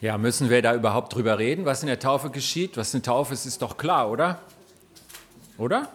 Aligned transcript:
Ja, 0.00 0.16
müssen 0.16 0.48
wir 0.48 0.62
da 0.62 0.74
überhaupt 0.74 1.14
drüber 1.14 1.38
reden, 1.38 1.66
was 1.66 1.82
in 1.82 1.86
der 1.86 1.98
Taufe 1.98 2.30
geschieht? 2.30 2.78
Was 2.78 2.94
eine 2.94 3.02
Taufe 3.02 3.34
ist, 3.34 3.44
ist 3.44 3.60
doch 3.60 3.76
klar, 3.76 4.10
oder? 4.10 4.40
Oder? 5.58 5.88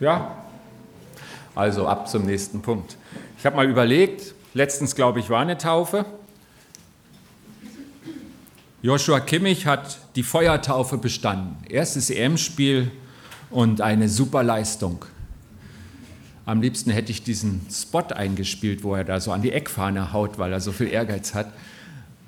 Ja. 0.00 0.42
Also 1.54 1.86
ab 1.86 2.08
zum 2.08 2.26
nächsten 2.26 2.62
Punkt. 2.62 2.96
Ich 3.38 3.46
habe 3.46 3.54
mal 3.54 3.68
überlegt, 3.68 4.34
letztens 4.54 4.96
glaube 4.96 5.20
ich 5.20 5.30
war 5.30 5.40
eine 5.40 5.56
Taufe. 5.56 6.04
Joshua 8.82 9.20
Kimmich 9.20 9.66
hat 9.66 10.00
die 10.16 10.24
Feuertaufe 10.24 10.98
bestanden. 10.98 11.56
Erstes 11.68 12.10
EM-Spiel 12.10 12.90
und 13.50 13.80
eine 13.82 14.08
super 14.08 14.42
Leistung. 14.42 15.04
Am 16.44 16.60
liebsten 16.60 16.90
hätte 16.90 17.12
ich 17.12 17.22
diesen 17.22 17.66
Spot 17.70 18.04
eingespielt, 18.14 18.82
wo 18.82 18.96
er 18.96 19.04
da 19.04 19.20
so 19.20 19.30
an 19.30 19.42
die 19.42 19.52
Eckfahne 19.52 20.12
haut, 20.12 20.38
weil 20.38 20.52
er 20.52 20.60
so 20.60 20.72
viel 20.72 20.88
Ehrgeiz 20.88 21.34
hat. 21.34 21.52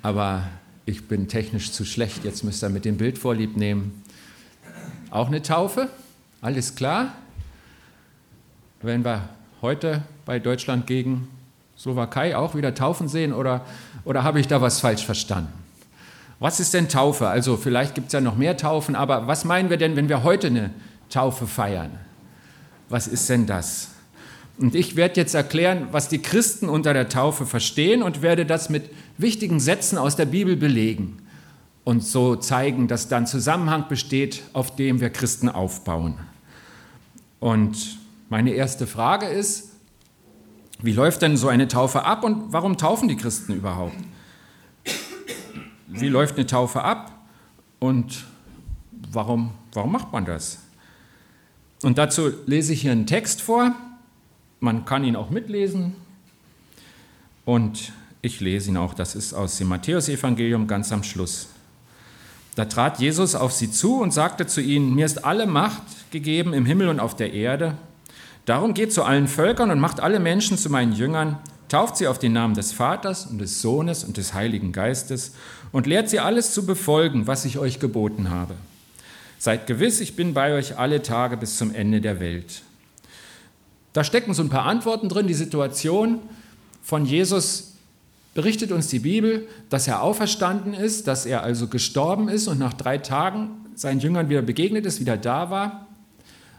Aber 0.01 0.43
ich 0.89 1.07
bin 1.07 1.27
technisch 1.27 1.71
zu 1.71 1.85
schlecht, 1.85 2.25
jetzt 2.25 2.43
müsst 2.43 2.63
ihr 2.63 2.69
mit 2.69 2.83
dem 2.83 2.97
Bild 2.97 3.17
vorlieb 3.17 3.55
nehmen. 3.55 4.03
Auch 5.11 5.27
eine 5.27 5.41
Taufe, 5.41 5.87
alles 6.41 6.75
klar. 6.75 7.13
Wenn 8.81 9.05
wir 9.05 9.29
heute 9.61 10.03
bei 10.25 10.39
Deutschland 10.39 10.87
gegen 10.87 11.27
Slowakei 11.77 12.35
auch 12.35 12.55
wieder 12.55 12.73
Taufen 12.73 13.07
sehen 13.07 13.33
oder, 13.33 13.65
oder 14.03 14.23
habe 14.23 14.39
ich 14.39 14.47
da 14.47 14.61
was 14.61 14.79
falsch 14.79 15.05
verstanden? 15.05 15.53
Was 16.39 16.59
ist 16.59 16.73
denn 16.73 16.89
Taufe? 16.89 17.27
Also 17.27 17.57
vielleicht 17.57 17.95
gibt 17.95 18.07
es 18.07 18.13
ja 18.13 18.21
noch 18.21 18.35
mehr 18.35 18.57
Taufen, 18.57 18.95
aber 18.95 19.27
was 19.27 19.45
meinen 19.45 19.69
wir 19.69 19.77
denn, 19.77 19.95
wenn 19.95 20.09
wir 20.09 20.23
heute 20.23 20.47
eine 20.47 20.71
Taufe 21.09 21.45
feiern? 21.45 21.91
Was 22.87 23.07
ist 23.07 23.29
denn 23.29 23.45
das? 23.45 23.89
Und 24.59 24.75
ich 24.75 24.97
werde 24.97 25.15
jetzt 25.15 25.35
erklären, 25.35 25.87
was 25.91 26.09
die 26.09 26.21
Christen 26.21 26.67
unter 26.67 26.93
der 26.93 27.07
Taufe 27.07 27.45
verstehen 27.45 28.03
und 28.03 28.21
werde 28.21 28.45
das 28.45 28.69
mit 28.69 28.89
wichtigen 29.17 29.61
Sätzen 29.61 29.97
aus 29.97 30.17
der 30.17 30.25
Bibel 30.25 30.57
belegen 30.57 31.17
und 31.85 32.03
so 32.03 32.35
zeigen, 32.35 32.89
dass 32.89 33.07
da 33.07 33.17
ein 33.17 33.25
Zusammenhang 33.25 33.87
besteht, 33.87 34.43
auf 34.51 34.75
dem 34.75 34.99
wir 34.99 35.11
Christen 35.11 35.47
aufbauen. 35.47 36.15
Und 37.39 37.97
meine 38.27 38.51
erste 38.51 38.85
Frage 38.85 39.27
ist, 39.27 39.71
wie 40.81 40.91
läuft 40.91 41.21
denn 41.21 41.37
so 41.37 41.47
eine 41.47 41.69
Taufe 41.69 42.03
ab 42.03 42.25
und 42.25 42.51
warum 42.51 42.77
taufen 42.77 43.07
die 43.07 43.15
Christen 43.15 43.53
überhaupt? 43.53 43.95
Wie 45.87 46.09
läuft 46.09 46.35
eine 46.35 46.47
Taufe 46.47 46.83
ab 46.83 47.13
und 47.79 48.25
warum, 49.09 49.51
warum 49.73 49.93
macht 49.93 50.11
man 50.11 50.25
das? 50.25 50.59
Und 51.81 51.97
dazu 51.97 52.29
lese 52.45 52.73
ich 52.73 52.81
hier 52.81 52.91
einen 52.91 53.07
Text 53.07 53.41
vor, 53.41 53.73
man 54.59 54.85
kann 54.85 55.03
ihn 55.03 55.15
auch 55.15 55.29
mitlesen. 55.29 55.95
Und 57.45 57.91
ich 58.21 58.39
lese 58.41 58.69
ihn 58.69 58.77
auch. 58.77 58.93
Das 58.93 59.15
ist 59.15 59.33
aus 59.33 59.57
dem 59.57 59.67
Matthäusevangelium 59.67 60.67
ganz 60.67 60.91
am 60.91 61.03
Schluss. 61.03 61.47
Da 62.55 62.65
trat 62.65 62.99
Jesus 62.99 63.35
auf 63.35 63.53
sie 63.53 63.71
zu 63.71 64.01
und 64.01 64.11
sagte 64.11 64.45
zu 64.45 64.61
ihnen, 64.61 64.93
mir 64.93 65.05
ist 65.05 65.23
alle 65.23 65.47
Macht 65.47 66.11
gegeben 66.11 66.53
im 66.53 66.65
Himmel 66.65 66.89
und 66.89 66.99
auf 66.99 67.15
der 67.15 67.33
Erde. 67.33 67.75
Darum 68.45 68.73
geht 68.73 68.91
zu 68.91 69.03
allen 69.03 69.27
Völkern 69.27 69.71
und 69.71 69.79
macht 69.79 69.99
alle 69.99 70.19
Menschen 70.19 70.57
zu 70.57 70.69
meinen 70.69 70.91
Jüngern, 70.91 71.37
tauft 71.69 71.97
sie 71.97 72.07
auf 72.07 72.19
den 72.19 72.33
Namen 72.33 72.55
des 72.55 72.73
Vaters 72.73 73.27
und 73.27 73.37
des 73.37 73.61
Sohnes 73.61 74.03
und 74.03 74.17
des 74.17 74.33
Heiligen 74.33 74.71
Geistes 74.71 75.33
und 75.71 75.87
lehrt 75.87 76.09
sie 76.09 76.19
alles 76.19 76.53
zu 76.53 76.65
befolgen, 76.65 77.27
was 77.27 77.45
ich 77.45 77.59
euch 77.59 77.79
geboten 77.79 78.29
habe. 78.29 78.55
Seid 79.37 79.67
gewiss, 79.67 80.01
ich 80.01 80.15
bin 80.15 80.33
bei 80.33 80.53
euch 80.53 80.77
alle 80.77 81.01
Tage 81.01 81.37
bis 81.37 81.57
zum 81.57 81.73
Ende 81.73 82.01
der 82.01 82.19
Welt. 82.19 82.63
Da 83.93 84.03
stecken 84.03 84.33
so 84.33 84.43
ein 84.43 84.49
paar 84.49 84.65
Antworten 84.65 85.09
drin. 85.09 85.27
Die 85.27 85.33
Situation 85.33 86.19
von 86.81 87.05
Jesus 87.05 87.73
berichtet 88.33 88.71
uns 88.71 88.87
die 88.87 88.99
Bibel, 88.99 89.47
dass 89.69 89.87
er 89.87 90.01
auferstanden 90.01 90.73
ist, 90.73 91.07
dass 91.07 91.25
er 91.25 91.43
also 91.43 91.67
gestorben 91.67 92.29
ist 92.29 92.47
und 92.47 92.59
nach 92.59 92.73
drei 92.73 92.97
Tagen 92.97 93.49
seinen 93.75 93.99
Jüngern 93.99 94.29
wieder 94.29 94.41
begegnet 94.41 94.85
ist, 94.85 94.99
wieder 94.99 95.17
da 95.17 95.49
war. 95.49 95.87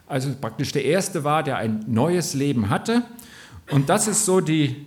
Also 0.07 0.31
praktisch 0.41 0.73
der 0.73 0.85
Erste 0.85 1.23
war, 1.23 1.43
der 1.43 1.59
ein 1.59 1.85
neues 1.87 2.35
Leben 2.35 2.69
hatte. 2.69 3.03
Und 3.71 3.89
das 3.89 4.09
ist 4.09 4.25
so 4.25 4.41
die, 4.41 4.87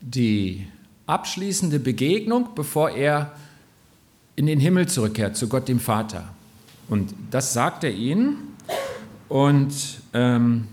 die 0.00 0.66
abschließende 1.06 1.80
Begegnung, 1.80 2.50
bevor 2.54 2.90
er 2.90 3.32
in 4.36 4.46
den 4.46 4.60
Himmel 4.60 4.86
zurückkehrt, 4.88 5.36
zu 5.36 5.48
Gott 5.48 5.66
dem 5.68 5.80
Vater. 5.80 6.28
Und 6.88 7.12
das 7.30 7.52
sagt 7.52 7.82
er 7.82 7.92
ihnen. 7.92 8.36
Und 9.30 9.72
ähm, 10.12 10.66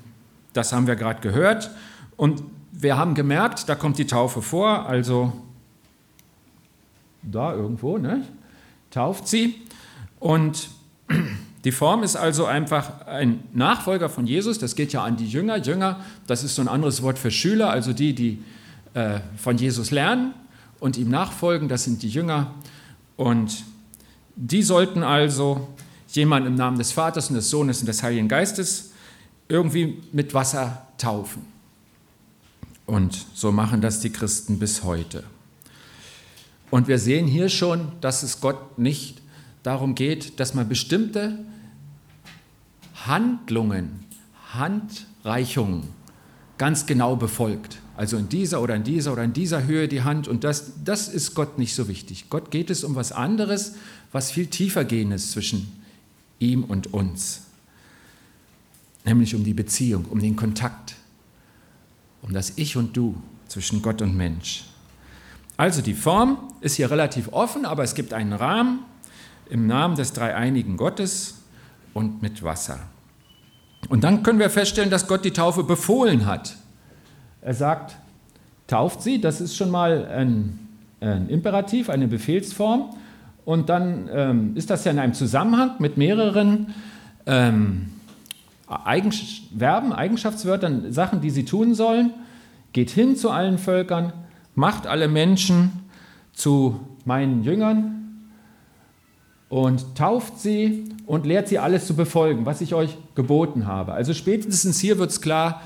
das 0.54 0.74
haben 0.74 0.88
wir 0.88 0.96
gerade 0.96 1.22
gehört. 1.22 1.70
Und 2.16 2.42
wir 2.72 2.98
haben 2.98 3.14
gemerkt, 3.14 3.70
da 3.70 3.76
kommt 3.76 4.00
die 4.00 4.08
Taufe 4.08 4.42
vor, 4.42 4.88
also 4.88 5.32
da 7.22 7.54
irgendwo, 7.54 8.00
ne? 8.00 8.26
tauft 8.90 9.28
sie. 9.28 9.62
Und 10.20 10.70
die 11.66 11.72
Form 11.72 12.02
ist 12.02 12.16
also 12.16 12.46
einfach 12.46 13.06
ein 13.06 13.44
Nachfolger 13.54 14.10
von 14.10 14.26
Jesus, 14.26 14.58
das 14.58 14.76
geht 14.76 14.92
ja 14.92 15.04
an 15.04 15.18
die 15.18 15.28
Jünger. 15.28 15.58
Jünger, 15.58 16.00
das 16.26 16.44
ist 16.44 16.56
so 16.56 16.64
ein 16.64 16.68
anderes 16.68 17.04
Wort 17.04 17.20
für 17.20 17.30
Schüler, 17.30 17.70
also 17.70 17.94
die, 17.94 18.16
die 18.16 18.44
äh, 18.96 19.20
von 19.38 19.60
Jesus 19.60 19.92
lernen 19.92 20.34
und 20.80 20.98
ihm 20.98 21.10
nachfolgen, 21.10 21.70
das 21.70 21.84
sind 21.84 22.02
die 22.02 22.10
Jünger. 22.10 22.56
Und 23.18 23.66
die 24.36 24.64
sollten 24.64 25.04
also 25.04 25.68
jemand 26.16 26.48
im 26.48 26.56
Namen 26.56 26.78
des 26.78 26.92
Vaters 26.92 27.30
und 27.30 27.36
des 27.36 27.50
Sohnes 27.50 27.80
und 27.80 27.88
des 27.88 28.04
Heiligen 28.04 28.28
Geistes 28.28 28.92
irgendwie 29.50 30.02
mit 30.12 30.34
Wasser 30.34 30.88
taufen. 30.98 31.46
Und 32.86 33.26
so 33.34 33.52
machen 33.52 33.82
das 33.82 34.00
die 34.00 34.10
Christen 34.10 34.60
bis 34.60 34.84
heute. 34.84 35.24
Und 36.70 36.88
wir 36.88 37.00
sehen 37.00 37.28
hier 37.28 37.50
schon, 37.50 37.92
dass 38.02 38.24
es 38.24 38.42
Gott 38.42 38.78
nicht 38.78 39.22
darum 39.64 39.96
geht, 39.96 40.40
dass 40.40 40.54
man 40.54 40.68
bestimmte 40.68 41.40
Handlungen, 43.06 44.06
Handreichungen 44.54 45.84
ganz 46.58 46.86
genau 46.86 47.16
befolgt. 47.16 47.80
Also 47.96 48.18
in 48.18 48.30
dieser 48.30 48.62
oder 48.62 48.76
in 48.76 48.84
dieser 48.84 49.14
oder 49.14 49.24
in 49.24 49.34
dieser 49.34 49.66
Höhe 49.66 49.88
die 49.88 50.04
Hand. 50.04 50.28
Und 50.28 50.44
das, 50.44 50.72
das 50.84 51.08
ist 51.08 51.36
Gott 51.36 51.58
nicht 51.58 51.74
so 51.74 51.88
wichtig. 51.88 52.30
Gott 52.30 52.52
geht 52.52 52.70
es 52.70 52.84
um 52.84 52.96
was 52.96 53.12
anderes, 53.12 53.76
was 54.12 54.32
viel 54.32 54.48
tiefer 54.48 54.86
gehen 54.86 55.12
ist 55.12 55.32
zwischen 55.32 55.72
ihm 56.40 56.64
und 56.64 56.94
uns. 56.94 57.46
Nämlich 59.06 59.36
um 59.36 59.44
die 59.44 59.54
Beziehung, 59.54 60.06
um 60.06 60.20
den 60.20 60.36
Kontakt, 60.36 60.96
um 62.22 62.34
das 62.34 62.54
Ich 62.58 62.76
und 62.76 62.96
Du 62.96 63.16
zwischen 63.48 63.82
Gott 63.82 64.02
und 64.02 64.16
Mensch. 64.16 64.66
Also 65.56 65.82
die 65.82 65.94
Form 65.94 66.54
ist 66.62 66.76
hier 66.76 66.92
relativ 66.92 67.30
offen, 67.32 67.66
aber 67.66 67.84
es 67.84 67.96
gibt 67.96 68.14
einen 68.14 68.34
Rahmen 68.34 68.80
im 69.50 69.66
Namen 69.66 69.96
des 69.96 70.14
dreieinigen 70.14 70.78
Gottes 70.78 71.36
und 71.94 72.22
mit 72.22 72.44
Wasser. 72.44 72.80
Und 73.90 74.04
dann 74.04 74.24
können 74.24 74.40
wir 74.40 74.50
feststellen, 74.50 74.90
dass 74.90 75.08
Gott 75.08 75.26
die 75.26 75.32
Taufe 75.32 75.64
befohlen 75.64 76.26
hat. 76.26 76.58
Er 77.42 77.54
sagt, 77.54 77.96
tauft 78.68 79.02
sie, 79.02 79.22
das 79.22 79.42
ist 79.42 79.56
schon 79.56 79.72
mal 79.72 80.06
ein, 80.06 80.60
ein 81.00 81.30
Imperativ, 81.30 81.90
eine 81.90 82.08
Befehlsform. 82.08 82.96
Und 83.48 83.70
dann 83.70 84.10
ähm, 84.12 84.52
ist 84.58 84.70
das 84.70 84.84
ja 84.84 84.92
in 84.92 85.00
einem 85.00 85.14
Zusammenhang 85.14 85.76
mit 85.80 85.96
mehreren 85.96 86.74
ähm, 87.26 87.86
Eigens 88.68 89.44
Verben, 89.58 89.94
Eigenschaftswörtern, 89.94 90.92
Sachen, 90.92 91.22
die 91.22 91.30
sie 91.30 91.46
tun 91.46 91.74
sollen. 91.74 92.12
Geht 92.74 92.90
hin 92.90 93.16
zu 93.16 93.32
allen 93.32 93.58
Völkern, 93.58 94.12
macht 94.54 94.86
alle 94.86 95.08
Menschen 95.08 95.72
zu 96.34 96.82
meinen 97.06 97.46
Jüngern 97.46 98.18
und 99.48 99.96
tauft 99.96 100.42
sie 100.42 100.84
und 101.06 101.26
lehrt 101.26 101.48
sie 101.48 101.58
alles 101.58 101.88
zu 101.88 101.96
befolgen, 101.96 102.46
was 102.46 102.60
ich 102.60 102.74
euch 102.74 102.98
geboten 103.16 103.66
habe. 103.66 103.94
Also 103.94 104.14
spätestens 104.14 104.78
hier 104.82 104.98
wird 104.98 105.12
es 105.12 105.22
klar, 105.22 105.62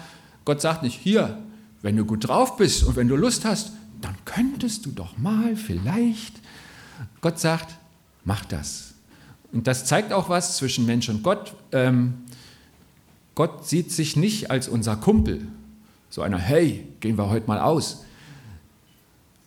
Gott 0.45 0.61
sagt 0.61 0.83
nicht, 0.83 0.99
hier, 0.99 1.39
wenn 1.81 1.97
du 1.97 2.05
gut 2.05 2.27
drauf 2.27 2.57
bist 2.57 2.83
und 2.83 2.95
wenn 2.95 3.07
du 3.07 3.15
Lust 3.15 3.43
hast, 3.43 3.71
dann 4.01 4.13
könntest 4.25 4.85
du 4.85 4.91
doch 4.91 5.17
mal 5.17 5.55
vielleicht 5.55 6.41
Gott 7.21 7.39
sagt, 7.39 7.75
mach 8.23 8.45
das. 8.45 8.93
Und 9.51 9.67
das 9.67 9.85
zeigt 9.85 10.13
auch 10.13 10.29
was 10.29 10.57
zwischen 10.57 10.85
Mensch 10.85 11.09
und 11.09 11.23
Gott. 11.23 11.53
Ähm, 11.71 12.25
Gott 13.35 13.67
sieht 13.67 13.91
sich 13.91 14.15
nicht 14.15 14.51
als 14.51 14.67
unser 14.67 14.95
Kumpel, 14.95 15.47
so 16.09 16.21
einer, 16.21 16.37
hey, 16.37 16.87
gehen 16.99 17.17
wir 17.17 17.29
heute 17.29 17.47
mal 17.47 17.59
aus. 17.59 18.05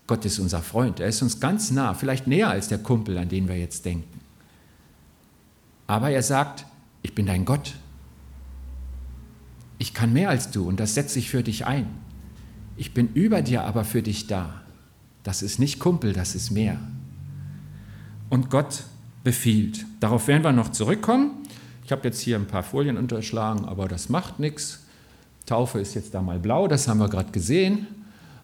Gott 0.07 0.25
ist 0.25 0.39
unser 0.39 0.61
Freund, 0.61 1.01
er 1.01 1.09
ist 1.09 1.23
uns 1.23 1.41
ganz 1.41 1.71
nah, 1.71 1.95
vielleicht 1.95 2.27
näher 2.27 2.51
als 2.51 2.69
der 2.69 2.79
Kumpel, 2.79 3.17
an 3.17 3.29
den 3.29 3.49
wir 3.49 3.59
jetzt 3.59 3.85
denken. 3.85 4.21
Aber 5.87 6.11
er 6.11 6.23
sagt, 6.23 6.67
ich 7.03 7.15
bin 7.15 7.27
dein 7.27 7.45
Gott. 7.45 7.75
Ich 9.79 9.93
kann 9.93 10.13
mehr 10.13 10.31
als 10.31 10.51
du 10.51 10.67
und 10.67 10.81
das 10.81 10.95
setze 10.95 11.19
ich 11.19 11.31
für 11.31 11.43
dich 11.43 11.67
ein. 11.67 11.87
Ich 12.77 12.95
bin 12.95 13.13
über 13.13 13.43
dir 13.43 13.65
aber 13.65 13.85
für 13.85 14.03
dich 14.03 14.27
da. 14.27 14.63
Das 15.23 15.43
ist 15.43 15.59
nicht 15.59 15.79
Kumpel, 15.79 16.13
das 16.13 16.35
ist 16.35 16.51
mehr 16.51 16.79
und 18.35 18.51
Gott 18.51 18.83
befiehlt. 19.23 19.87
Darauf 20.01 20.27
werden 20.27 20.43
wir 20.43 20.51
noch 20.51 20.73
zurückkommen. 20.73 21.31
Ich 21.85 21.93
habe 21.93 22.03
jetzt 22.05 22.21
hier 22.21 22.37
ein 22.37 22.49
paar 22.49 22.65
Folien 22.65 22.97
unterschlagen, 22.97 23.65
aber 23.65 23.87
das 23.87 24.09
macht 24.09 24.41
nichts. 24.41 24.81
Taufe 25.47 25.79
ist 25.79 25.95
jetzt 25.95 26.15
da 26.15 26.21
mal 26.21 26.41
blau, 26.41 26.67
das 26.67 26.89
haben 26.89 26.99
wir 26.99 27.09
gerade 27.09 27.31
gesehen. 27.31 27.87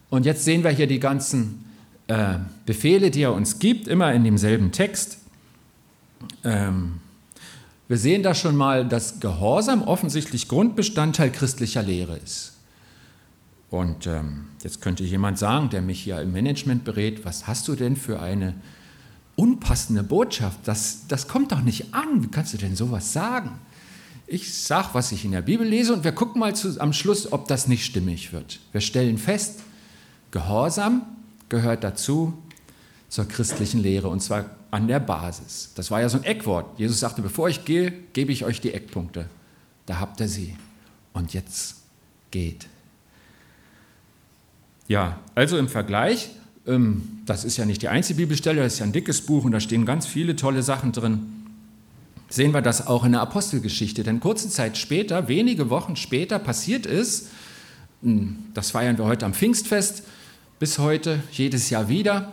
Und 0.08 0.26
jetzt 0.26 0.44
sehen 0.44 0.62
wir 0.62 0.70
hier 0.70 0.86
die 0.86 1.00
ganzen 1.00 1.64
äh, 2.06 2.36
Befehle, 2.66 3.10
die 3.10 3.22
er 3.22 3.34
uns 3.34 3.58
gibt, 3.58 3.88
immer 3.88 4.12
in 4.12 4.22
demselben 4.22 4.70
Text. 4.70 5.18
Ähm, 6.44 7.00
wir 7.88 7.98
sehen 7.98 8.22
da 8.22 8.32
schon 8.36 8.54
mal, 8.54 8.86
dass 8.86 9.18
Gehorsam 9.18 9.82
offensichtlich 9.82 10.46
Grundbestandteil 10.46 11.32
christlicher 11.32 11.82
Lehre 11.82 12.16
ist. 12.16 12.52
Und 13.70 14.06
ähm, 14.06 14.50
jetzt 14.62 14.82
könnte 14.82 15.02
jemand 15.02 15.38
sagen, 15.38 15.68
der 15.70 15.82
mich 15.82 16.00
hier 16.00 16.20
im 16.20 16.30
Management 16.30 16.84
berät, 16.84 17.24
was 17.24 17.48
hast 17.48 17.66
du 17.66 17.74
denn 17.74 17.96
für 17.96 18.20
eine 18.20 18.54
unpassende 19.40 20.02
Botschaft? 20.02 20.58
Das, 20.64 21.06
das 21.08 21.26
kommt 21.26 21.50
doch 21.50 21.62
nicht 21.62 21.94
an. 21.94 22.22
Wie 22.22 22.28
kannst 22.28 22.52
du 22.52 22.58
denn 22.58 22.76
sowas 22.76 23.14
sagen? 23.14 23.58
Ich 24.26 24.54
sage, 24.54 24.90
was 24.92 25.12
ich 25.12 25.24
in 25.24 25.32
der 25.32 25.40
Bibel 25.40 25.66
lese 25.66 25.94
und 25.94 26.04
wir 26.04 26.12
gucken 26.12 26.40
mal 26.40 26.54
zu, 26.54 26.78
am 26.78 26.92
Schluss, 26.92 27.32
ob 27.32 27.48
das 27.48 27.66
nicht 27.66 27.86
stimmig 27.86 28.34
wird. 28.34 28.60
Wir 28.72 28.82
stellen 28.82 29.16
fest, 29.16 29.60
Gehorsam 30.30 31.02
gehört 31.48 31.82
dazu 31.82 32.34
zur 33.08 33.26
christlichen 33.26 33.80
Lehre 33.80 34.08
und 34.08 34.20
zwar 34.20 34.44
an 34.70 34.86
der 34.86 35.00
Basis. 35.00 35.72
Das 35.74 35.90
war 35.90 36.02
ja 36.02 36.08
so 36.08 36.18
ein 36.18 36.24
Eckwort. 36.24 36.78
Jesus 36.78 37.00
sagte, 37.00 37.22
bevor 37.22 37.48
ich 37.48 37.64
gehe, 37.64 37.92
gebe 38.12 38.30
ich 38.32 38.44
euch 38.44 38.60
die 38.60 38.72
Eckpunkte. 38.74 39.28
Da 39.86 39.98
habt 39.98 40.20
ihr 40.20 40.28
sie. 40.28 40.56
Und 41.12 41.32
jetzt 41.32 41.76
geht. 42.30 42.68
Ja, 44.86 45.18
also 45.34 45.56
im 45.56 45.68
Vergleich, 45.68 46.30
das 47.26 47.44
ist 47.44 47.56
ja 47.56 47.64
nicht 47.64 47.82
die 47.82 47.88
einzige 47.88 48.18
Bibelstelle, 48.18 48.62
das 48.62 48.74
ist 48.74 48.78
ja 48.80 48.86
ein 48.86 48.92
dickes 48.92 49.22
Buch 49.22 49.44
und 49.44 49.52
da 49.52 49.60
stehen 49.60 49.84
ganz 49.84 50.06
viele 50.06 50.36
tolle 50.36 50.62
Sachen 50.62 50.92
drin. 50.92 51.20
Sehen 52.28 52.52
wir 52.52 52.62
das 52.62 52.86
auch 52.86 53.04
in 53.04 53.12
der 53.12 53.22
Apostelgeschichte. 53.22 54.04
Denn 54.04 54.20
kurze 54.20 54.48
Zeit 54.48 54.78
später, 54.78 55.26
wenige 55.26 55.68
Wochen 55.70 55.96
später, 55.96 56.38
passiert 56.38 56.86
ist, 56.86 57.28
hm, 58.02 58.36
das 58.54 58.70
feiern 58.70 58.98
wir 58.98 59.04
heute 59.04 59.26
am 59.26 59.34
Pfingstfest, 59.34 60.04
bis 60.58 60.78
heute, 60.78 61.22
jedes 61.32 61.70
Jahr 61.70 61.88
wieder, 61.88 62.32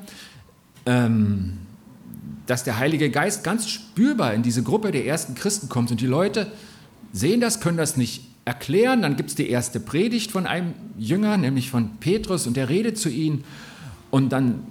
ähm, 0.86 1.54
dass 2.46 2.64
der 2.64 2.78
Heilige 2.78 3.10
Geist 3.10 3.44
ganz 3.44 3.70
spürbar 3.70 4.34
in 4.34 4.44
diese 4.44 4.64
Gruppe 4.64 4.92
der 4.92 5.06
ersten 5.06 5.34
Christen 5.36 5.68
kommt 5.70 5.92
und 5.92 6.00
die 6.00 6.08
Leute 6.08 6.52
sehen 7.12 7.42
das, 7.42 7.60
können 7.60 7.78
das 7.78 7.98
nicht 7.98 8.24
erklären. 8.46 9.02
Dann 9.02 9.16
gibt 9.16 9.30
es 9.30 9.36
die 9.36 9.50
erste 9.50 9.80
Predigt 9.80 10.32
von 10.32 10.46
einem 10.46 10.74
Jünger, 10.98 11.38
nämlich 11.38 11.70
von 11.70 11.98
Petrus, 12.00 12.48
und 12.48 12.56
der 12.56 12.70
redet 12.70 12.98
zu 12.98 13.10
ihnen 13.10 13.44
und 14.18 14.30
dann 14.30 14.64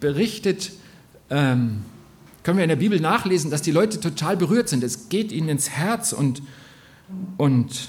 berichtet, 0.00 0.70
ähm, 1.30 1.82
können 2.42 2.58
wir 2.58 2.64
in 2.64 2.68
der 2.68 2.76
Bibel 2.76 3.00
nachlesen, 3.00 3.50
dass 3.50 3.62
die 3.62 3.70
Leute 3.70 4.00
total 4.00 4.36
berührt 4.36 4.68
sind. 4.68 4.84
Es 4.84 5.08
geht 5.08 5.32
ihnen 5.32 5.48
ins 5.48 5.70
Herz 5.70 6.12
und, 6.12 6.42
und 7.38 7.88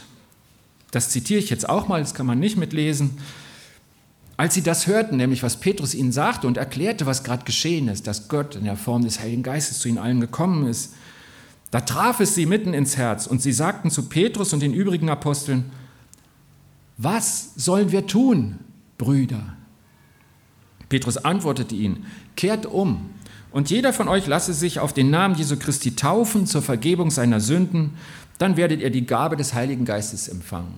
das 0.91 1.09
zitiere 1.09 1.41
ich 1.41 1.49
jetzt 1.49 1.67
auch 1.67 1.89
mal, 1.89 1.99
das 1.99 2.13
kann 2.13 2.25
man 2.25 2.39
nicht 2.39 2.55
mitlesen. 2.55 3.17
Als 4.37 4.53
sie 4.53 4.61
das 4.61 4.87
hörten, 4.87 5.17
nämlich 5.17 5.43
was 5.43 5.59
Petrus 5.59 5.93
ihnen 5.93 6.13
sagte 6.13 6.47
und 6.47 6.55
erklärte, 6.55 7.05
was 7.05 7.25
gerade 7.25 7.43
geschehen 7.43 7.89
ist, 7.89 8.07
dass 8.07 8.29
Gott 8.29 8.55
in 8.55 8.63
der 8.63 8.77
Form 8.77 9.03
des 9.03 9.19
Heiligen 9.19 9.43
Geistes 9.43 9.79
zu 9.79 9.89
ihnen 9.89 9.97
allen 9.97 10.21
gekommen 10.21 10.67
ist, 10.67 10.93
da 11.69 11.81
traf 11.81 12.21
es 12.21 12.33
sie 12.33 12.45
mitten 12.45 12.73
ins 12.73 12.95
Herz 12.95 13.27
und 13.27 13.41
sie 13.41 13.51
sagten 13.51 13.91
zu 13.91 14.07
Petrus 14.07 14.53
und 14.53 14.61
den 14.61 14.73
übrigen 14.73 15.09
Aposteln, 15.09 15.69
was 16.95 17.51
sollen 17.57 17.91
wir 17.91 18.07
tun, 18.07 18.59
Brüder? 18.97 19.57
Petrus 20.93 21.17
antwortete 21.17 21.73
ihnen, 21.73 22.05
kehrt 22.35 22.67
um 22.67 23.09
und 23.49 23.71
jeder 23.71 23.93
von 23.93 24.07
euch 24.07 24.27
lasse 24.27 24.53
sich 24.53 24.79
auf 24.79 24.93
den 24.93 25.09
Namen 25.09 25.33
Jesu 25.33 25.57
Christi 25.57 25.95
taufen 25.95 26.45
zur 26.45 26.61
Vergebung 26.61 27.09
seiner 27.09 27.39
Sünden, 27.39 27.95
dann 28.37 28.57
werdet 28.57 28.79
ihr 28.79 28.91
die 28.91 29.07
Gabe 29.07 29.35
des 29.35 29.55
Heiligen 29.55 29.85
Geistes 29.85 30.27
empfangen. 30.27 30.75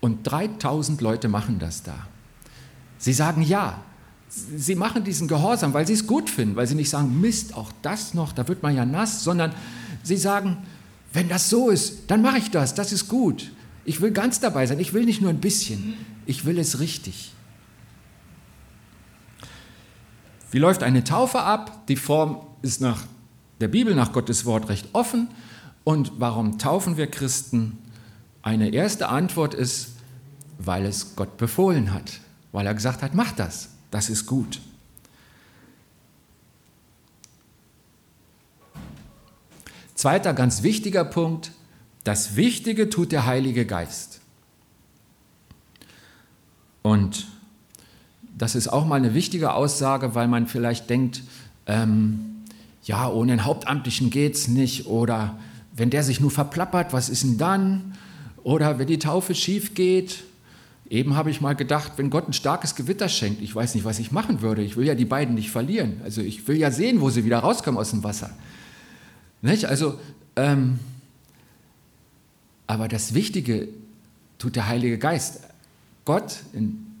Und 0.00 0.24
3000 0.24 1.00
Leute 1.00 1.28
machen 1.28 1.60
das 1.60 1.84
da. 1.84 1.94
Sie 2.98 3.12
sagen 3.12 3.42
ja. 3.42 3.80
Sie 4.28 4.74
machen 4.74 5.04
diesen 5.04 5.28
Gehorsam, 5.28 5.72
weil 5.74 5.86
sie 5.86 5.92
es 5.92 6.08
gut 6.08 6.28
finden, 6.28 6.56
weil 6.56 6.66
sie 6.66 6.74
nicht 6.74 6.90
sagen, 6.90 7.20
Mist, 7.20 7.54
auch 7.54 7.70
das 7.82 8.14
noch, 8.14 8.32
da 8.32 8.48
wird 8.48 8.64
man 8.64 8.74
ja 8.74 8.84
nass, 8.84 9.22
sondern 9.22 9.52
sie 10.02 10.16
sagen, 10.16 10.56
wenn 11.12 11.28
das 11.28 11.48
so 11.48 11.70
ist, 11.70 12.10
dann 12.10 12.20
mache 12.20 12.38
ich 12.38 12.50
das, 12.50 12.74
das 12.74 12.90
ist 12.90 13.06
gut. 13.06 13.52
Ich 13.84 14.00
will 14.00 14.10
ganz 14.10 14.40
dabei 14.40 14.66
sein, 14.66 14.80
ich 14.80 14.92
will 14.92 15.04
nicht 15.04 15.20
nur 15.20 15.30
ein 15.30 15.40
bisschen, 15.40 15.94
ich 16.26 16.46
will 16.46 16.58
es 16.58 16.80
richtig. 16.80 17.32
Wie 20.52 20.58
läuft 20.58 20.84
eine 20.84 21.02
Taufe 21.02 21.40
ab? 21.40 21.88
Die 21.88 21.96
Form 21.96 22.40
ist 22.62 22.80
nach 22.80 23.02
der 23.60 23.68
Bibel, 23.68 23.96
nach 23.96 24.12
Gottes 24.12 24.44
Wort 24.44 24.68
recht 24.68 24.86
offen. 24.92 25.28
Und 25.82 26.12
warum 26.18 26.58
taufen 26.58 26.96
wir 26.96 27.08
Christen? 27.08 27.78
Eine 28.42 28.68
erste 28.68 29.08
Antwort 29.08 29.54
ist, 29.54 29.96
weil 30.58 30.86
es 30.86 31.16
Gott 31.16 31.36
befohlen 31.36 31.92
hat 31.92 32.20
weil 32.52 32.66
er 32.66 32.74
gesagt 32.74 33.02
hat, 33.02 33.14
mach 33.14 33.32
das, 33.32 33.70
das 33.90 34.10
ist 34.10 34.26
gut. 34.26 34.60
Zweiter 39.94 40.34
ganz 40.34 40.62
wichtiger 40.62 41.04
Punkt, 41.04 41.52
das 42.04 42.36
Wichtige 42.36 42.90
tut 42.90 43.12
der 43.12 43.26
Heilige 43.26 43.66
Geist. 43.66 44.20
Und 46.82 47.28
das 48.42 48.56
ist 48.56 48.66
auch 48.66 48.84
mal 48.84 48.96
eine 48.96 49.14
wichtige 49.14 49.52
Aussage, 49.54 50.16
weil 50.16 50.26
man 50.26 50.48
vielleicht 50.48 50.90
denkt, 50.90 51.22
ähm, 51.66 52.42
ja, 52.82 53.08
ohne 53.08 53.30
den 53.30 53.44
Hauptamtlichen 53.44 54.10
geht 54.10 54.34
es 54.34 54.48
nicht 54.48 54.86
oder 54.86 55.38
wenn 55.76 55.90
der 55.90 56.02
sich 56.02 56.20
nur 56.20 56.32
verplappert, 56.32 56.92
was 56.92 57.08
ist 57.08 57.22
denn 57.22 57.38
dann? 57.38 57.94
Oder 58.42 58.80
wenn 58.80 58.88
die 58.88 58.98
Taufe 58.98 59.36
schief 59.36 59.74
geht, 59.74 60.24
Eben 60.90 61.16
habe 61.16 61.30
ich 61.30 61.40
mal 61.40 61.54
gedacht, 61.54 61.92
wenn 61.96 62.10
Gott 62.10 62.28
ein 62.28 62.34
starkes 62.34 62.74
Gewitter 62.74 63.08
schenkt, 63.08 63.40
ich 63.40 63.54
weiß 63.54 63.74
nicht, 63.74 63.84
was 63.86 63.98
ich 63.98 64.12
machen 64.12 64.42
würde. 64.42 64.60
Ich 64.60 64.76
will 64.76 64.86
ja 64.86 64.94
die 64.94 65.06
beiden 65.06 65.34
nicht 65.34 65.50
verlieren. 65.50 66.02
Also 66.04 66.20
ich 66.20 66.46
will 66.46 66.58
ja 66.58 66.70
sehen, 66.70 67.00
wo 67.00 67.08
sie 67.08 67.24
wieder 67.24 67.38
rauskommen 67.38 67.80
aus 67.80 67.92
dem 67.92 68.04
Wasser. 68.04 68.28
Nicht? 69.40 69.64
Also, 69.64 69.98
ähm, 70.36 70.80
aber 72.66 72.88
das 72.88 73.14
Wichtige 73.14 73.68
tut 74.36 74.54
der 74.54 74.68
Heilige 74.68 74.98
Geist. 74.98 75.40
Gott 76.04 76.40
in, 76.52 76.91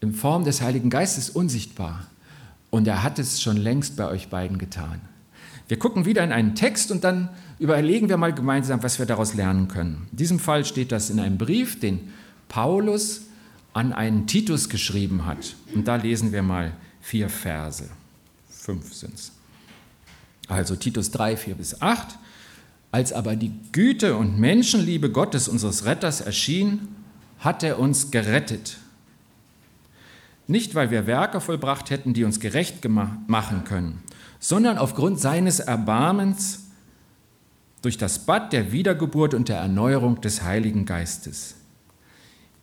in 0.00 0.14
Form 0.14 0.44
des 0.44 0.60
Heiligen 0.60 0.90
Geistes 0.90 1.28
ist 1.28 1.36
unsichtbar. 1.36 2.06
Und 2.70 2.86
er 2.86 3.02
hat 3.02 3.18
es 3.18 3.42
schon 3.42 3.56
längst 3.56 3.96
bei 3.96 4.06
euch 4.06 4.28
beiden 4.28 4.58
getan. 4.58 5.00
Wir 5.68 5.78
gucken 5.78 6.04
wieder 6.04 6.24
in 6.24 6.32
einen 6.32 6.54
Text 6.54 6.90
und 6.90 7.04
dann 7.04 7.28
überlegen 7.58 8.08
wir 8.08 8.16
mal 8.16 8.34
gemeinsam, 8.34 8.82
was 8.82 8.98
wir 8.98 9.06
daraus 9.06 9.34
lernen 9.34 9.68
können. 9.68 10.08
In 10.10 10.16
diesem 10.16 10.38
Fall 10.38 10.64
steht 10.64 10.90
das 10.90 11.10
in 11.10 11.20
einem 11.20 11.38
Brief, 11.38 11.78
den 11.78 12.12
Paulus 12.48 13.22
an 13.72 13.92
einen 13.92 14.26
Titus 14.26 14.68
geschrieben 14.68 15.26
hat. 15.26 15.54
Und 15.74 15.86
da 15.86 15.96
lesen 15.96 16.32
wir 16.32 16.42
mal 16.42 16.72
vier 17.00 17.28
Verse. 17.28 17.88
Fünf 18.48 18.92
sind 18.94 19.14
es. 19.14 19.32
Also 20.48 20.74
Titus 20.74 21.12
3, 21.12 21.36
4 21.36 21.54
bis 21.54 21.80
8. 21.80 22.18
Als 22.92 23.12
aber 23.12 23.36
die 23.36 23.52
Güte 23.70 24.16
und 24.16 24.40
Menschenliebe 24.40 25.10
Gottes, 25.10 25.46
unseres 25.46 25.84
Retters, 25.84 26.20
erschien, 26.20 26.88
hat 27.38 27.62
er 27.62 27.78
uns 27.78 28.10
gerettet. 28.10 28.78
Nicht, 30.50 30.74
weil 30.74 30.90
wir 30.90 31.06
Werke 31.06 31.40
vollbracht 31.40 31.90
hätten, 31.90 32.12
die 32.12 32.24
uns 32.24 32.40
gerecht 32.40 32.86
machen 32.88 33.62
können, 33.62 34.02
sondern 34.40 34.78
aufgrund 34.78 35.20
seines 35.20 35.60
Erbarmens 35.60 36.64
durch 37.82 37.96
das 37.96 38.26
Bad 38.26 38.52
der 38.52 38.72
Wiedergeburt 38.72 39.32
und 39.32 39.48
der 39.48 39.58
Erneuerung 39.58 40.20
des 40.20 40.42
Heiligen 40.42 40.86
Geistes 40.86 41.54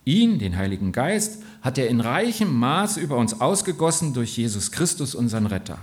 Ihn, 0.04 0.38
den 0.38 0.56
Heiligen 0.56 0.92
Geist, 0.92 1.42
hat 1.62 1.78
er 1.78 1.88
in 1.88 2.00
reichem 2.00 2.58
Maß 2.58 2.98
über 2.98 3.16
uns 3.16 3.40
ausgegossen 3.40 4.14
durch 4.14 4.36
Jesus 4.36 4.70
Christus, 4.70 5.14
unseren 5.14 5.46
Retter, 5.46 5.78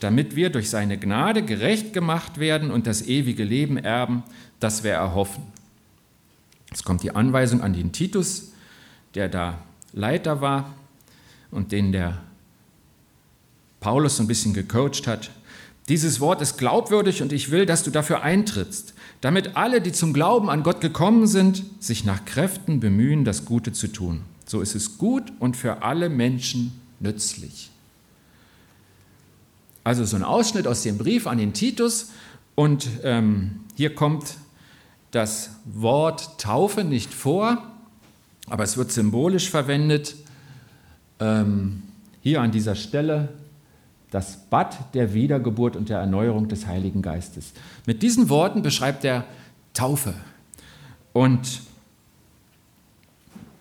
damit 0.00 0.36
wir 0.36 0.50
durch 0.50 0.68
seine 0.68 0.98
Gnade 0.98 1.42
gerecht 1.42 1.92
gemacht 1.94 2.38
werden 2.38 2.70
und 2.70 2.86
das 2.86 3.06
ewige 3.06 3.44
Leben 3.44 3.78
erben, 3.78 4.22
das 4.60 4.84
wir 4.84 4.92
erhoffen. 4.92 5.44
Jetzt 6.70 6.84
kommt 6.84 7.02
die 7.02 7.14
Anweisung 7.14 7.62
an 7.62 7.72
den 7.74 7.92
Titus, 7.92 8.52
der 9.14 9.28
da 9.28 9.58
Leiter 9.92 10.42
war 10.42 10.74
und 11.50 11.72
den 11.72 11.92
der 11.92 12.22
Paulus 13.80 14.16
so 14.16 14.22
ein 14.22 14.26
bisschen 14.26 14.54
gecoacht 14.54 15.06
hat. 15.06 15.30
Dieses 15.88 16.18
Wort 16.20 16.42
ist 16.42 16.58
glaubwürdig 16.58 17.22
und 17.22 17.32
ich 17.32 17.50
will, 17.50 17.66
dass 17.66 17.84
du 17.84 17.90
dafür 17.90 18.22
eintrittst 18.22 18.94
damit 19.20 19.56
alle, 19.56 19.80
die 19.80 19.92
zum 19.92 20.12
Glauben 20.12 20.50
an 20.50 20.62
Gott 20.62 20.80
gekommen 20.80 21.26
sind, 21.26 21.64
sich 21.80 22.04
nach 22.04 22.24
Kräften 22.24 22.80
bemühen, 22.80 23.24
das 23.24 23.44
Gute 23.44 23.72
zu 23.72 23.88
tun. 23.88 24.22
So 24.46 24.60
ist 24.60 24.74
es 24.74 24.98
gut 24.98 25.32
und 25.38 25.56
für 25.56 25.82
alle 25.82 26.08
Menschen 26.08 26.80
nützlich. 27.00 27.70
Also 29.84 30.04
so 30.04 30.16
ein 30.16 30.22
Ausschnitt 30.22 30.66
aus 30.66 30.82
dem 30.82 30.98
Brief 30.98 31.26
an 31.26 31.38
den 31.38 31.52
Titus 31.52 32.10
und 32.54 32.88
ähm, 33.02 33.60
hier 33.74 33.94
kommt 33.94 34.36
das 35.10 35.50
Wort 35.64 36.40
Taufe 36.40 36.84
nicht 36.84 37.14
vor, 37.14 37.62
aber 38.48 38.64
es 38.64 38.76
wird 38.76 38.92
symbolisch 38.92 39.50
verwendet. 39.50 40.16
Ähm, 41.20 41.82
hier 42.22 42.40
an 42.40 42.50
dieser 42.50 42.74
Stelle 42.74 43.28
das 44.10 44.36
Bad 44.48 44.94
der 44.94 45.14
Wiedergeburt 45.14 45.76
und 45.76 45.88
der 45.88 45.98
Erneuerung 45.98 46.48
des 46.48 46.66
Heiligen 46.66 47.02
Geistes. 47.02 47.52
Mit 47.86 48.02
diesen 48.02 48.28
Worten 48.28 48.62
beschreibt 48.62 49.04
er 49.04 49.24
Taufe. 49.74 50.14
Und 51.12 51.62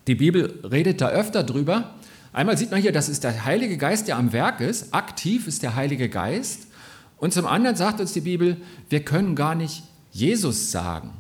die 0.07 0.15
Bibel 0.15 0.59
redet 0.63 1.01
da 1.01 1.09
öfter 1.09 1.43
drüber, 1.43 1.95
Einmal 2.35 2.57
sieht 2.57 2.69
man 2.69 2.81
hier, 2.81 2.91
das 2.91 3.07
ist 3.07 3.23
der 3.23 3.45
Heilige 3.45 3.77
Geist, 3.77 4.09
der 4.09 4.17
am 4.17 4.33
Werk 4.33 4.59
ist. 4.59 4.93
Aktiv 4.93 5.47
ist 5.47 5.63
der 5.63 5.75
Heilige 5.75 6.09
Geist. 6.09 6.67
Und 7.15 7.33
zum 7.33 7.45
anderen 7.45 7.77
sagt 7.77 8.01
uns 8.01 8.11
die 8.11 8.19
Bibel, 8.19 8.57
wir 8.89 9.05
können 9.05 9.35
gar 9.35 9.55
nicht 9.55 9.83
Jesus 10.11 10.69
sagen. 10.69 11.11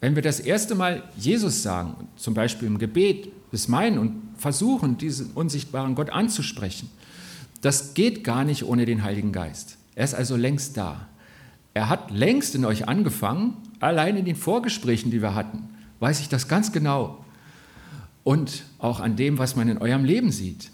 Wenn 0.00 0.14
wir 0.14 0.22
das 0.22 0.40
erste 0.40 0.74
Mal 0.74 1.02
Jesus 1.18 1.62
sagen, 1.62 2.08
zum 2.16 2.32
Beispiel 2.32 2.66
im 2.66 2.78
Gebet, 2.78 3.30
bis 3.50 3.68
meinen 3.68 3.98
und 3.98 4.22
versuchen, 4.38 4.98
diesen 4.98 5.32
unsichtbaren 5.32 5.94
Gott 5.94 6.10
anzusprechen, 6.10 6.90
das 7.60 7.94
geht 7.94 8.24
gar 8.24 8.44
nicht 8.44 8.64
ohne 8.64 8.86
den 8.86 9.02
Heiligen 9.02 9.32
Geist. 9.32 9.76
Er 9.94 10.04
ist 10.04 10.14
also 10.14 10.36
längst 10.36 10.76
da. 10.76 11.08
Er 11.74 11.88
hat 11.88 12.10
längst 12.10 12.54
in 12.54 12.64
euch 12.64 12.88
angefangen, 12.88 13.56
allein 13.80 14.16
in 14.16 14.24
den 14.24 14.36
Vorgesprächen, 14.36 15.10
die 15.10 15.22
wir 15.22 15.34
hatten, 15.34 15.68
weiß 16.00 16.20
ich 16.20 16.28
das 16.28 16.48
ganz 16.48 16.72
genau. 16.72 17.24
Und 18.24 18.64
auch 18.78 19.00
an 19.00 19.16
dem, 19.16 19.38
was 19.38 19.56
man 19.56 19.68
in 19.68 19.78
eurem 19.78 20.04
Leben 20.04 20.30
sieht. 20.30 20.70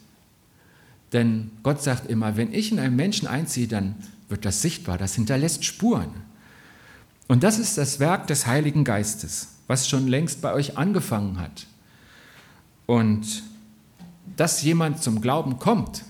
Denn 1.12 1.50
Gott 1.62 1.82
sagt 1.82 2.10
immer, 2.10 2.36
wenn 2.36 2.52
ich 2.52 2.72
in 2.72 2.78
einen 2.78 2.96
Menschen 2.96 3.28
einziehe, 3.28 3.68
dann 3.68 3.94
wird 4.28 4.44
das 4.44 4.62
sichtbar, 4.62 4.98
das 4.98 5.14
hinterlässt 5.14 5.64
Spuren. 5.64 6.10
Und 7.28 7.42
das 7.42 7.58
ist 7.58 7.78
das 7.78 8.00
Werk 8.00 8.26
des 8.26 8.46
Heiligen 8.46 8.84
Geistes, 8.84 9.48
was 9.66 9.88
schon 9.88 10.08
längst 10.08 10.42
bei 10.42 10.52
euch 10.52 10.76
angefangen 10.76 11.38
hat. 11.38 11.66
Und 12.86 13.42
dass 14.36 14.62
jemand 14.62 15.02
zum 15.02 15.20
Glauben 15.20 15.58
kommt, 15.58 16.04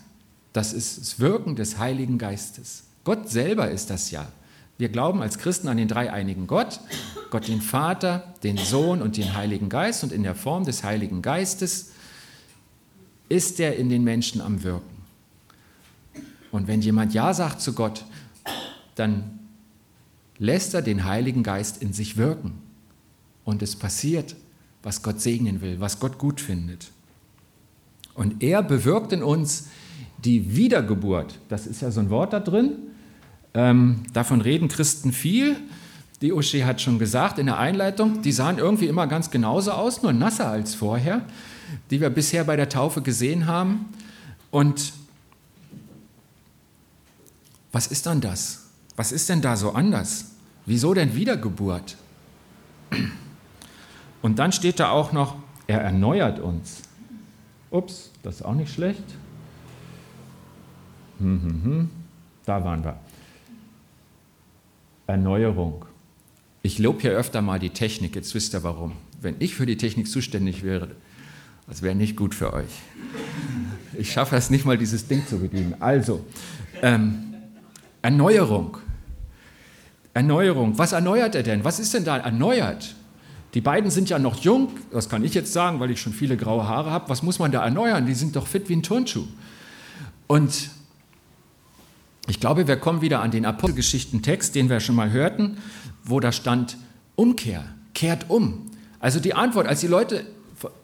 das 0.53 0.73
ist 0.73 0.99
das 1.01 1.21
Wirken 1.21 1.57
des 1.57 1.79
Heiligen 1.79 2.19
Geistes. 2.19 2.85
Gott 3.03 3.29
selber 3.29 3.71
ist 3.71 3.91
das 3.91 4.11
ja. 4.11 4.27
Wir 4.79 4.89
glauben 4.89 5.23
als 5.23 5.39
Christen 5.39 5.69
an 5.69 5.77
den 5.77 5.89
dreieinigen 5.89 6.47
Gott, 6.47 6.81
Gott 7.31 7.47
den 7.47 7.61
Vater, 7.61 8.35
den 8.43 8.57
Sohn 8.57 9.03
und 9.03 9.17
den 9.17 9.35
Heiligen 9.35 9.69
Geist. 9.69 10.03
Und 10.03 10.13
in 10.13 10.23
der 10.23 10.35
Form 10.35 10.65
des 10.65 10.83
Heiligen 10.83 11.23
Geistes 11.23 11.93
ist 13.29 13.61
er 13.61 13.77
in 13.77 13.89
den 13.89 14.03
Menschen 14.03 14.41
am 14.41 14.63
Wirken. 14.63 14.95
Und 16.51 16.67
wenn 16.67 16.81
jemand 16.81 17.15
Ja 17.15 17.35
sagt 17.35 17.61
zu 17.61 17.73
Gott, 17.73 18.05
dann 18.95 19.39
lässt 20.39 20.75
er 20.75 20.83
den 20.83 21.05
Heiligen 21.05 21.43
Geist 21.43 21.83
in 21.83 21.93
sich 21.93 22.17
wirken. 22.17 22.61
Und 23.45 23.63
es 23.63 23.77
passiert, 23.77 24.35
was 24.83 25.03
Gott 25.03 25.21
segnen 25.21 25.61
will, 25.61 25.81
was 25.81 26.01
Gott 26.01 26.19
gut 26.19 26.41
findet. 26.41 26.91
Und 28.15 28.43
er 28.43 28.63
bewirkt 28.63 29.13
in 29.13 29.23
uns 29.23 29.69
die 30.25 30.57
Wiedergeburt. 30.57 31.39
Das 31.49 31.67
ist 31.67 31.83
ja 31.83 31.91
so 31.91 32.01
ein 32.01 32.11
Wort 32.11 32.33
da 32.33 32.41
drin. 32.41 32.73
Ähm, 33.53 34.03
davon 34.13 34.41
reden 34.41 34.69
Christen 34.69 35.13
viel. 35.13 35.57
Die 36.23 36.33
Uschi 36.33 36.61
hat 36.61 36.81
schon 36.81 36.99
gesagt 36.99 37.39
in 37.39 37.47
der 37.47 37.59
Einleitung, 37.59 38.23
die 38.23 38.33
sahen 38.33 38.59
irgendwie 38.59 38.87
immer 38.87 39.07
ganz 39.07 39.31
genauso 39.31 39.73
aus, 39.73 40.03
nur 40.03 40.13
nasser 40.13 40.49
als 40.49 40.75
vorher, 40.75 41.23
die 41.91 42.01
wir 42.01 42.09
bisher 42.09 42.45
bei 42.45 42.57
der 42.57 42.69
Taufe 42.69 43.03
gesehen 43.03 43.47
haben. 43.47 43.87
Und 44.51 44.93
was 47.73 47.89
ist 47.89 48.07
dann 48.07 48.21
das? 48.21 48.69
Was 48.97 49.13
ist 49.13 49.29
denn 49.29 49.43
da 49.43 49.57
so 49.57 49.73
anders? 49.73 50.27
Wieso 50.65 50.95
denn 50.95 51.15
Wiedergeburt? 51.15 51.97
Und 54.23 54.39
dann 54.39 54.53
steht 54.53 54.81
da 54.81 54.91
auch 54.91 55.13
noch, 55.13 55.37
er 55.67 55.81
erneuert 55.81 56.39
uns. 56.39 56.83
Ups, 57.75 58.13
das 58.23 58.37
ist 58.37 58.43
auch 58.43 58.55
nicht 58.55 58.73
schlecht. 58.73 59.03
Hm, 61.19 61.43
hm, 61.43 61.65
hm. 61.65 61.91
Da 62.47 62.65
waren 62.65 62.85
wir. 62.85 62.97
Erneuerung. 65.09 65.85
Ich 66.63 66.79
lobe 66.79 67.01
hier 67.01 67.11
öfter 67.11 67.43
mal 67.43 67.59
die 67.59 67.71
Technik, 67.71 68.15
jetzt 68.15 68.33
wisst 68.35 68.55
ihr 68.55 68.63
warum. 68.63 68.93
Wenn 69.21 69.37
ich 69.41 69.55
für 69.55 69.67
die 69.67 69.77
Technik 69.77 70.09
zuständig 70.09 70.63
wäre, 70.63 70.93
das 71.67 71.83
wäre 71.83 71.97
nicht 71.97 72.17
gut 72.17 72.35
für 72.35 72.53
euch. 72.53 72.71
Ich 73.99 74.13
schaffe 74.13 74.37
es 74.37 74.51
nicht 74.51 74.65
mal, 74.65 74.79
dieses 74.79 75.09
Ding 75.09 75.27
zu 75.27 75.41
bedienen. 75.41 75.75
Also, 75.81 76.25
ähm, 76.81 77.35
Erneuerung. 78.03 78.79
Erneuerung. 80.15 80.79
Was 80.79 80.93
erneuert 80.93 81.35
er 81.35 81.43
denn? 81.43 81.65
Was 81.65 81.81
ist 81.81 81.93
denn 81.93 82.05
da 82.05 82.19
erneuert? 82.19 82.95
Die 83.55 83.61
beiden 83.61 83.91
sind 83.91 84.11
ja 84.11 84.19
noch 84.19 84.41
jung, 84.41 84.71
das 84.91 85.09
kann 85.09 85.23
ich 85.23 85.33
jetzt 85.33 85.53
sagen, 85.53 85.79
weil 85.79 85.91
ich 85.91 86.01
schon 86.01 86.13
viele 86.13 86.37
graue 86.37 86.67
Haare 86.67 86.91
habe. 86.91 87.09
Was 87.09 87.23
muss 87.23 87.39
man 87.39 87.53
da 87.53 87.65
erneuern? 87.65 88.05
Die 88.05 88.15
sind 88.15 88.35
doch 88.35 88.49
fit 88.49 88.69
wie 88.69 88.75
ein 88.75 88.83
Turnschuh. 88.83 89.27
Und 90.27 90.71
ich 92.27 92.41
glaube, 92.41 92.67
wir 92.67 92.77
kommen 92.77 93.01
wieder 93.01 93.21
an 93.21 93.31
den 93.31 93.45
Apostelgeschichten-Text, 93.45 94.57
den 94.57 94.69
wir 94.69 94.81
schon 94.81 94.97
mal 94.97 95.13
hörten, 95.13 95.59
wo 96.03 96.19
da 96.19 96.33
stand, 96.33 96.79
Umkehr, 97.15 97.65
kehrt 97.95 98.29
um. 98.29 98.71
Also 98.99 99.21
die 99.21 99.35
Antwort, 99.35 99.69
als 99.69 99.81
die 99.81 99.87
Leute 99.87 100.27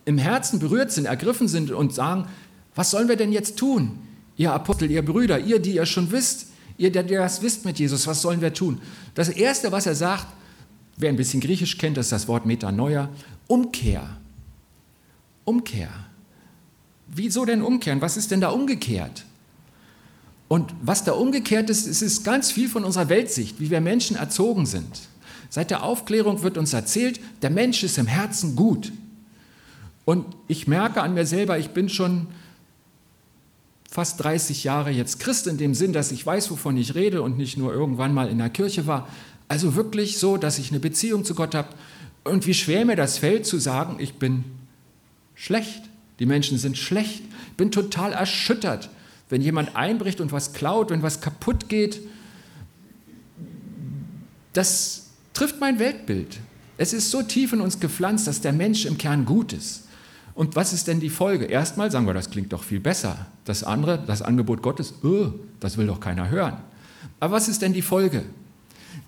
im 0.05 0.19
Herzen 0.19 0.61
berührt 0.61 0.93
sind, 0.93 1.07
ergriffen 1.07 1.49
sind 1.49 1.73
und 1.73 1.93
sagen, 1.93 2.29
was 2.77 2.91
sollen 2.93 3.09
wir 3.09 3.17
denn 3.17 3.33
jetzt 3.33 3.59
tun? 3.59 3.99
Ihr 4.37 4.53
Apostel, 4.53 4.91
ihr 4.91 5.05
Brüder, 5.05 5.41
ihr, 5.41 5.59
die 5.59 5.75
ihr 5.75 5.87
schon 5.87 6.13
wisst, 6.13 6.49
ihr, 6.79 6.93
der 6.93 7.03
das 7.03 7.43
wisst 7.43 7.65
mit 7.65 7.79
Jesus, 7.81 8.07
was 8.07 8.23
sollen 8.23 8.41
wir 8.41 8.55
tun? 8.55 8.81
Das 9.15 9.29
Erste, 9.29 9.73
was 9.73 9.87
er 9.87 9.97
sagt, 9.97 10.27
wer 11.01 11.09
ein 11.11 11.17
bisschen 11.17 11.41
Griechisch 11.41 11.79
kennt, 11.79 11.97
das 11.97 12.07
ist 12.07 12.13
das 12.13 12.29
Wort 12.29 12.47
Metanoia, 12.47 13.09
Umkehr. 13.47 14.17
Umkehr. 15.45 15.91
Wieso 17.09 17.45
denn 17.45 17.63
umkehren? 17.63 18.01
Was 18.01 18.17
ist 18.17 18.31
denn 18.31 18.41
da 18.41 18.51
umgekehrt? 18.51 19.25
Und 20.49 20.73
was 20.83 21.05
da 21.05 21.13
umgekehrt 21.13 21.71
ist, 21.71 21.87
es 21.87 22.03
ist 22.03 22.25
ganz 22.25 22.51
viel 22.51 22.69
von 22.69 22.85
unserer 22.85 23.09
Weltsicht, 23.09 23.61
wie 23.61 23.71
wir 23.71 23.81
Menschen 23.81 24.17
erzogen 24.17 24.67
sind. 24.67 25.09
Seit 25.49 25.71
der 25.71 25.83
Aufklärung 25.83 26.43
wird 26.43 26.59
uns 26.59 26.73
erzählt, 26.73 27.21
der 27.43 27.51
Mensch 27.51 27.83
ist 27.83 27.99
im 27.99 28.07
Herzen 28.07 28.55
gut. 28.55 28.93
Und 30.05 30.25
ich 30.49 30.67
merke 30.69 31.03
an 31.03 31.15
mir 31.15 31.27
selber, 31.27 31.59
ich 31.59 31.71
bin 31.71 31.89
schon 31.89 32.27
fast 33.91 34.23
30 34.23 34.63
Jahre 34.63 34.91
jetzt 34.91 35.19
Christ 35.19 35.49
in 35.49 35.59
dem 35.59 35.75
Sinn, 35.75 35.93
dass 35.93 36.13
ich 36.13 36.25
weiß, 36.25 36.51
wovon 36.51 36.77
ich 36.77 36.95
rede 36.95 37.23
und 37.23 37.37
nicht 37.37 37.57
nur 37.57 37.73
irgendwann 37.73 38.15
mal 38.15 38.29
in 38.29 38.39
der 38.39 38.51
Kirche 38.51 38.87
war. 38.87 39.09
Also 39.51 39.75
wirklich 39.75 40.17
so, 40.17 40.39
dass 40.39 40.59
ich 40.59 40.71
eine 40.71 40.81
Beziehung 40.81 41.27
zu 41.27 41.35
Gott 41.35 41.55
habe. 41.55 41.69
Und 42.25 42.47
wie 42.47 42.55
schwer 42.55 42.87
mir 42.87 42.97
das 42.97 43.19
fällt 43.19 43.45
zu 43.45 43.59
sagen, 43.59 43.97
ich 43.99 44.15
bin 44.15 44.45
schlecht. 45.35 45.83
Die 46.19 46.27
Menschen 46.27 46.57
sind 46.57 46.79
schlecht. 46.79 47.23
Ich 47.51 47.57
bin 47.57 47.71
total 47.71 48.13
erschüttert 48.13 48.89
wenn 49.31 49.41
jemand 49.41 49.77
einbricht 49.77 50.21
und 50.21 50.33
was 50.33 50.53
klaut, 50.53 50.91
wenn 50.91 51.03
was 51.03 51.21
kaputt 51.21 51.69
geht, 51.69 52.01
das 54.53 55.07
trifft 55.33 55.61
mein 55.61 55.79
Weltbild. 55.79 56.39
Es 56.77 56.93
ist 56.93 57.11
so 57.11 57.23
tief 57.23 57.53
in 57.53 57.61
uns 57.61 57.79
gepflanzt, 57.79 58.27
dass 58.27 58.41
der 58.41 58.53
Mensch 58.53 58.85
im 58.85 58.99
Kern 58.99 59.25
gut 59.25 59.53
ist. 59.53 59.85
Und 60.35 60.57
was 60.57 60.73
ist 60.73 60.89
denn 60.89 60.99
die 60.99 61.11
Folge? 61.11 61.45
Erstmal 61.45 61.91
sagen 61.91 62.07
wir, 62.07 62.15
das 62.15 62.31
klingt 62.31 62.53
doch 62.53 62.65
viel 62.65 62.81
besser. 62.81 63.27
Das 63.45 63.63
andere, 63.63 64.03
das 64.05 64.23
Angebot 64.23 64.63
Gottes, 64.63 64.95
oh, 65.05 65.29
das 65.61 65.77
will 65.77 65.87
doch 65.87 66.01
keiner 66.01 66.29
hören. 66.29 66.57
Aber 67.21 67.35
was 67.35 67.49
ist 67.49 67.63
denn 67.63 67.73
die 67.73 67.83
Folge? 67.83 68.25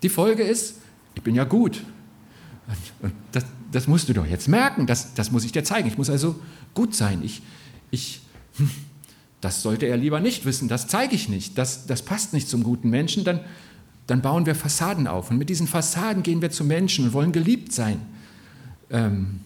Die 0.03 0.09
Folge 0.09 0.43
ist, 0.43 0.77
ich 1.15 1.23
bin 1.23 1.35
ja 1.35 1.45
gut. 1.45 1.83
Das, 3.33 3.45
das 3.71 3.87
musst 3.87 4.09
du 4.09 4.13
doch 4.13 4.27
jetzt 4.27 4.49
merken, 4.49 4.87
das, 4.87 5.15
das 5.15 5.31
muss 5.31 5.45
ich 5.45 5.53
dir 5.53 5.65
zeigen. 5.65 5.89
Ich 5.89 5.99
muss 5.99 6.11
also 6.11 6.37
gut 6.75 6.95
sein. 6.95 7.23
Ich, 7.23 7.43
ich, 7.91 8.21
hm, 8.57 8.71
das 9.41 9.63
sollte 9.63 9.87
er 9.87 9.97
lieber 9.97 10.21
nicht 10.21 10.45
wissen, 10.45 10.69
das 10.69 10.87
zeige 10.87 11.15
ich 11.15 11.29
nicht, 11.29 11.59
das, 11.59 11.87
das 11.87 12.03
passt 12.03 12.33
nicht 12.33 12.49
zum 12.49 12.63
guten 12.63 12.91
Menschen, 12.91 13.25
dann, 13.25 13.41
dann 14.07 14.23
bauen 14.23 14.47
wir 14.47 14.55
Fassaden 14.55 15.07
auf. 15.07 15.31
Und 15.31 15.39
mit 15.39 15.49
diesen 15.49 15.67
Fassaden 15.67 16.23
gehen 16.23 16.41
wir 16.41 16.51
zu 16.51 16.65
Menschen 16.65 17.07
und 17.07 17.13
wollen 17.13 17.33
geliebt 17.33 17.73
sein, 17.73 18.01
ähm, 18.91 19.41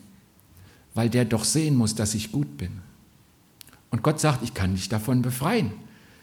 weil 0.94 1.08
der 1.08 1.24
doch 1.24 1.44
sehen 1.44 1.76
muss, 1.76 1.94
dass 1.94 2.14
ich 2.14 2.30
gut 2.30 2.58
bin. 2.58 2.82
Und 3.90 4.02
Gott 4.02 4.20
sagt, 4.20 4.42
ich 4.42 4.52
kann 4.52 4.74
dich 4.74 4.88
davon 4.88 5.22
befreien. 5.22 5.72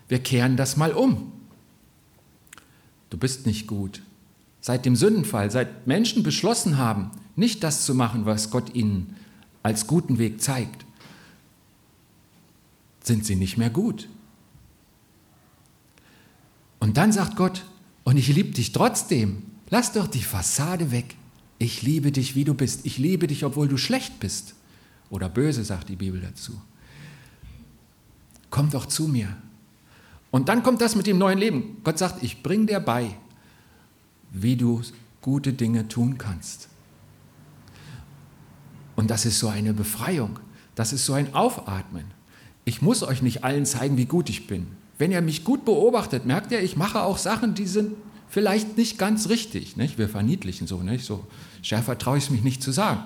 Wir 0.07 0.19
kehren 0.19 0.55
das 0.55 0.77
mal 0.77 0.91
um. 0.91 1.31
Du 3.09 3.17
bist 3.17 3.47
nicht 3.47 3.67
gut. 3.67 4.01
Seit 4.65 4.85
dem 4.85 4.95
Sündenfall, 4.95 5.51
seit 5.51 5.87
Menschen 5.87 6.23
beschlossen 6.23 6.77
haben, 6.77 7.11
nicht 7.35 7.65
das 7.65 7.85
zu 7.85 7.93
machen, 7.93 8.25
was 8.25 8.49
Gott 8.49 8.73
ihnen 8.73 9.17
als 9.61 9.87
guten 9.87 10.19
Weg 10.19 10.41
zeigt, 10.41 10.85
sind 13.03 13.25
sie 13.25 13.35
nicht 13.35 13.57
mehr 13.57 13.69
gut. 13.69 14.07
Und 16.79 16.95
dann 16.95 17.11
sagt 17.11 17.35
Gott, 17.35 17.65
und 18.05 18.15
ich 18.15 18.29
liebe 18.29 18.51
dich 18.51 18.71
trotzdem. 18.71 19.43
Lass 19.69 19.91
doch 19.91 20.07
die 20.07 20.23
Fassade 20.23 20.91
weg. 20.91 21.15
Ich 21.59 21.81
liebe 21.81 22.13
dich, 22.13 22.35
wie 22.35 22.45
du 22.45 22.53
bist. 22.53 22.85
Ich 22.85 22.97
liebe 22.97 23.27
dich, 23.27 23.43
obwohl 23.43 23.67
du 23.67 23.75
schlecht 23.75 24.21
bist. 24.21 24.55
Oder 25.09 25.27
böse, 25.27 25.65
sagt 25.65 25.89
die 25.89 25.97
Bibel 25.97 26.21
dazu. 26.21 26.53
Komm 28.49 28.69
doch 28.69 28.85
zu 28.85 29.09
mir. 29.09 29.35
Und 30.31 30.47
dann 30.47 30.63
kommt 30.63 30.79
das 30.79 30.95
mit 30.95 31.05
dem 31.05 31.17
neuen 31.17 31.37
Leben. 31.37 31.81
Gott 31.83 31.97
sagt, 31.97 32.23
ich 32.23 32.41
bringe 32.41 32.67
dir 32.67 32.79
bei, 32.79 33.17
wie 34.33 34.57
du 34.57 34.81
gute 35.21 35.53
Dinge 35.53 35.87
tun 35.87 36.17
kannst. 36.17 36.67
Und 38.97 39.09
das 39.09 39.25
ist 39.25 39.39
so 39.39 39.47
eine 39.47 39.73
Befreiung. 39.73 40.39
Das 40.75 40.91
ist 40.91 41.05
so 41.05 41.13
ein 41.13 41.33
Aufatmen 41.33 42.05
ich 42.65 42.81
muss 42.81 43.03
euch 43.03 43.21
nicht 43.21 43.43
allen 43.43 43.65
zeigen, 43.65 43.97
wie 43.97 44.05
gut 44.05 44.29
ich 44.29 44.47
bin. 44.47 44.67
Wenn 44.97 45.11
ihr 45.11 45.21
mich 45.21 45.43
gut 45.43 45.65
beobachtet, 45.65 46.25
merkt 46.25 46.51
ihr, 46.51 46.61
ich 46.61 46.77
mache 46.77 47.01
auch 47.01 47.17
Sachen, 47.17 47.55
die 47.55 47.65
sind 47.65 47.95
vielleicht 48.29 48.77
nicht 48.77 48.97
ganz 48.97 49.29
richtig. 49.29 49.75
Nicht? 49.75 49.97
Wir 49.97 50.07
verniedlichen 50.07 50.67
so, 50.67 50.81
nicht? 50.81 51.03
so 51.03 51.27
schärfer 51.61 51.97
traue 51.97 52.17
ich 52.17 52.25
es 52.25 52.29
mich 52.29 52.43
nicht 52.43 52.63
zu 52.63 52.71
sagen. 52.71 53.01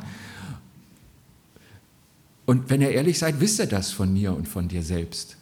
Und 2.45 2.69
wenn 2.69 2.81
ihr 2.81 2.91
ehrlich 2.91 3.19
seid, 3.19 3.39
wisst 3.39 3.59
ihr 3.59 3.65
das 3.65 3.91
von 3.91 4.13
mir 4.13 4.33
und 4.33 4.47
von 4.47 4.67
dir 4.67 4.83
selbst. 4.83 5.37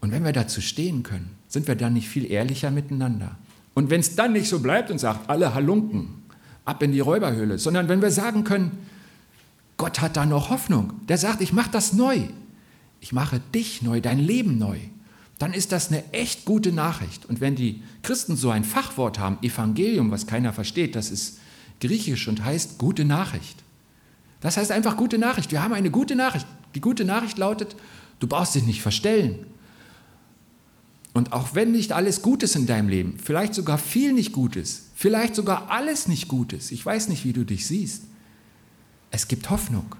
Und 0.00 0.12
wenn 0.12 0.22
wir 0.22 0.32
dazu 0.32 0.60
stehen 0.60 1.02
können, 1.02 1.30
sind 1.48 1.66
wir 1.66 1.76
dann 1.76 1.94
nicht 1.94 2.08
viel 2.08 2.30
ehrlicher 2.30 2.70
miteinander. 2.70 3.36
Und 3.74 3.90
wenn 3.90 4.00
es 4.00 4.16
dann 4.16 4.32
nicht 4.32 4.48
so 4.48 4.60
bleibt 4.60 4.90
und 4.90 4.98
sagt, 4.98 5.28
alle 5.28 5.54
Halunken, 5.54 6.22
ab 6.64 6.82
in 6.82 6.92
die 6.92 7.00
Räuberhöhle, 7.00 7.58
sondern 7.58 7.88
wenn 7.88 8.00
wir 8.00 8.10
sagen 8.10 8.44
können, 8.44 8.78
Gott 9.76 10.00
hat 10.00 10.16
da 10.16 10.24
noch 10.24 10.50
Hoffnung. 10.50 10.92
Der 11.08 11.18
sagt, 11.18 11.40
ich 11.40 11.52
mache 11.52 11.70
das 11.70 11.92
neu. 11.92 12.20
Ich 13.00 13.12
mache 13.12 13.40
dich 13.54 13.82
neu, 13.82 14.00
dein 14.00 14.18
Leben 14.18 14.58
neu. 14.58 14.78
Dann 15.38 15.52
ist 15.52 15.72
das 15.72 15.88
eine 15.88 16.12
echt 16.12 16.44
gute 16.44 16.72
Nachricht. 16.72 17.26
Und 17.26 17.40
wenn 17.40 17.56
die 17.56 17.82
Christen 18.02 18.36
so 18.36 18.50
ein 18.50 18.64
Fachwort 18.64 19.18
haben, 19.18 19.38
Evangelium, 19.42 20.10
was 20.10 20.26
keiner 20.26 20.52
versteht, 20.52 20.94
das 20.94 21.10
ist 21.10 21.38
griechisch 21.80 22.28
und 22.28 22.44
heißt 22.44 22.78
gute 22.78 23.04
Nachricht. 23.04 23.62
Das 24.40 24.56
heißt 24.56 24.70
einfach 24.70 24.96
gute 24.96 25.18
Nachricht. 25.18 25.50
Wir 25.50 25.62
haben 25.62 25.74
eine 25.74 25.90
gute 25.90 26.14
Nachricht. 26.14 26.46
Die 26.74 26.80
gute 26.80 27.04
Nachricht 27.04 27.36
lautet, 27.36 27.74
du 28.20 28.26
brauchst 28.26 28.54
dich 28.54 28.64
nicht 28.64 28.80
verstellen. 28.80 29.46
Und 31.14 31.32
auch 31.32 31.54
wenn 31.54 31.72
nicht 31.72 31.92
alles 31.92 32.20
Gutes 32.20 32.56
in 32.56 32.66
deinem 32.66 32.88
Leben, 32.88 33.18
vielleicht 33.22 33.54
sogar 33.54 33.78
viel 33.78 34.12
nicht 34.12 34.32
Gutes, 34.32 34.90
vielleicht 34.94 35.34
sogar 35.34 35.70
alles 35.70 36.08
nicht 36.08 36.28
Gutes, 36.28 36.72
ich 36.72 36.84
weiß 36.84 37.08
nicht, 37.08 37.24
wie 37.24 37.32
du 37.32 37.44
dich 37.44 37.66
siehst, 37.66 38.02
es 39.10 39.28
gibt 39.28 39.48
Hoffnung. 39.48 39.94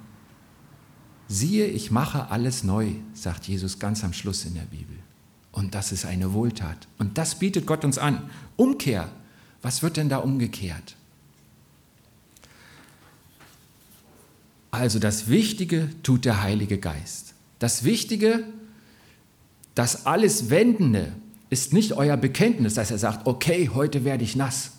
Siehe, 1.28 1.66
ich 1.66 1.92
mache 1.92 2.30
alles 2.30 2.64
neu, 2.64 2.90
sagt 3.14 3.46
Jesus 3.46 3.78
ganz 3.78 4.04
am 4.04 4.12
Schluss 4.12 4.44
in 4.44 4.54
der 4.54 4.62
Bibel. 4.62 4.96
Und 5.52 5.76
das 5.76 5.92
ist 5.92 6.04
eine 6.04 6.32
Wohltat. 6.32 6.88
Und 6.98 7.16
das 7.16 7.38
bietet 7.38 7.64
Gott 7.64 7.84
uns 7.84 7.96
an. 7.96 8.28
Umkehr. 8.56 9.08
Was 9.62 9.84
wird 9.84 9.96
denn 9.96 10.08
da 10.08 10.18
umgekehrt? 10.18 10.96
Also 14.72 14.98
das 14.98 15.28
Wichtige 15.28 15.88
tut 16.02 16.24
der 16.24 16.42
Heilige 16.42 16.78
Geist. 16.78 17.34
Das 17.60 17.84
Wichtige, 17.84 18.44
das 19.74 20.06
alles 20.06 20.50
Wendende 20.50 21.12
ist 21.50 21.72
nicht 21.72 21.92
euer 21.92 22.16
Bekenntnis, 22.16 22.74
dass 22.74 22.90
er 22.90 22.98
sagt, 22.98 23.26
okay, 23.26 23.70
heute 23.72 24.04
werde 24.04 24.24
ich 24.24 24.36
nass. 24.36 24.72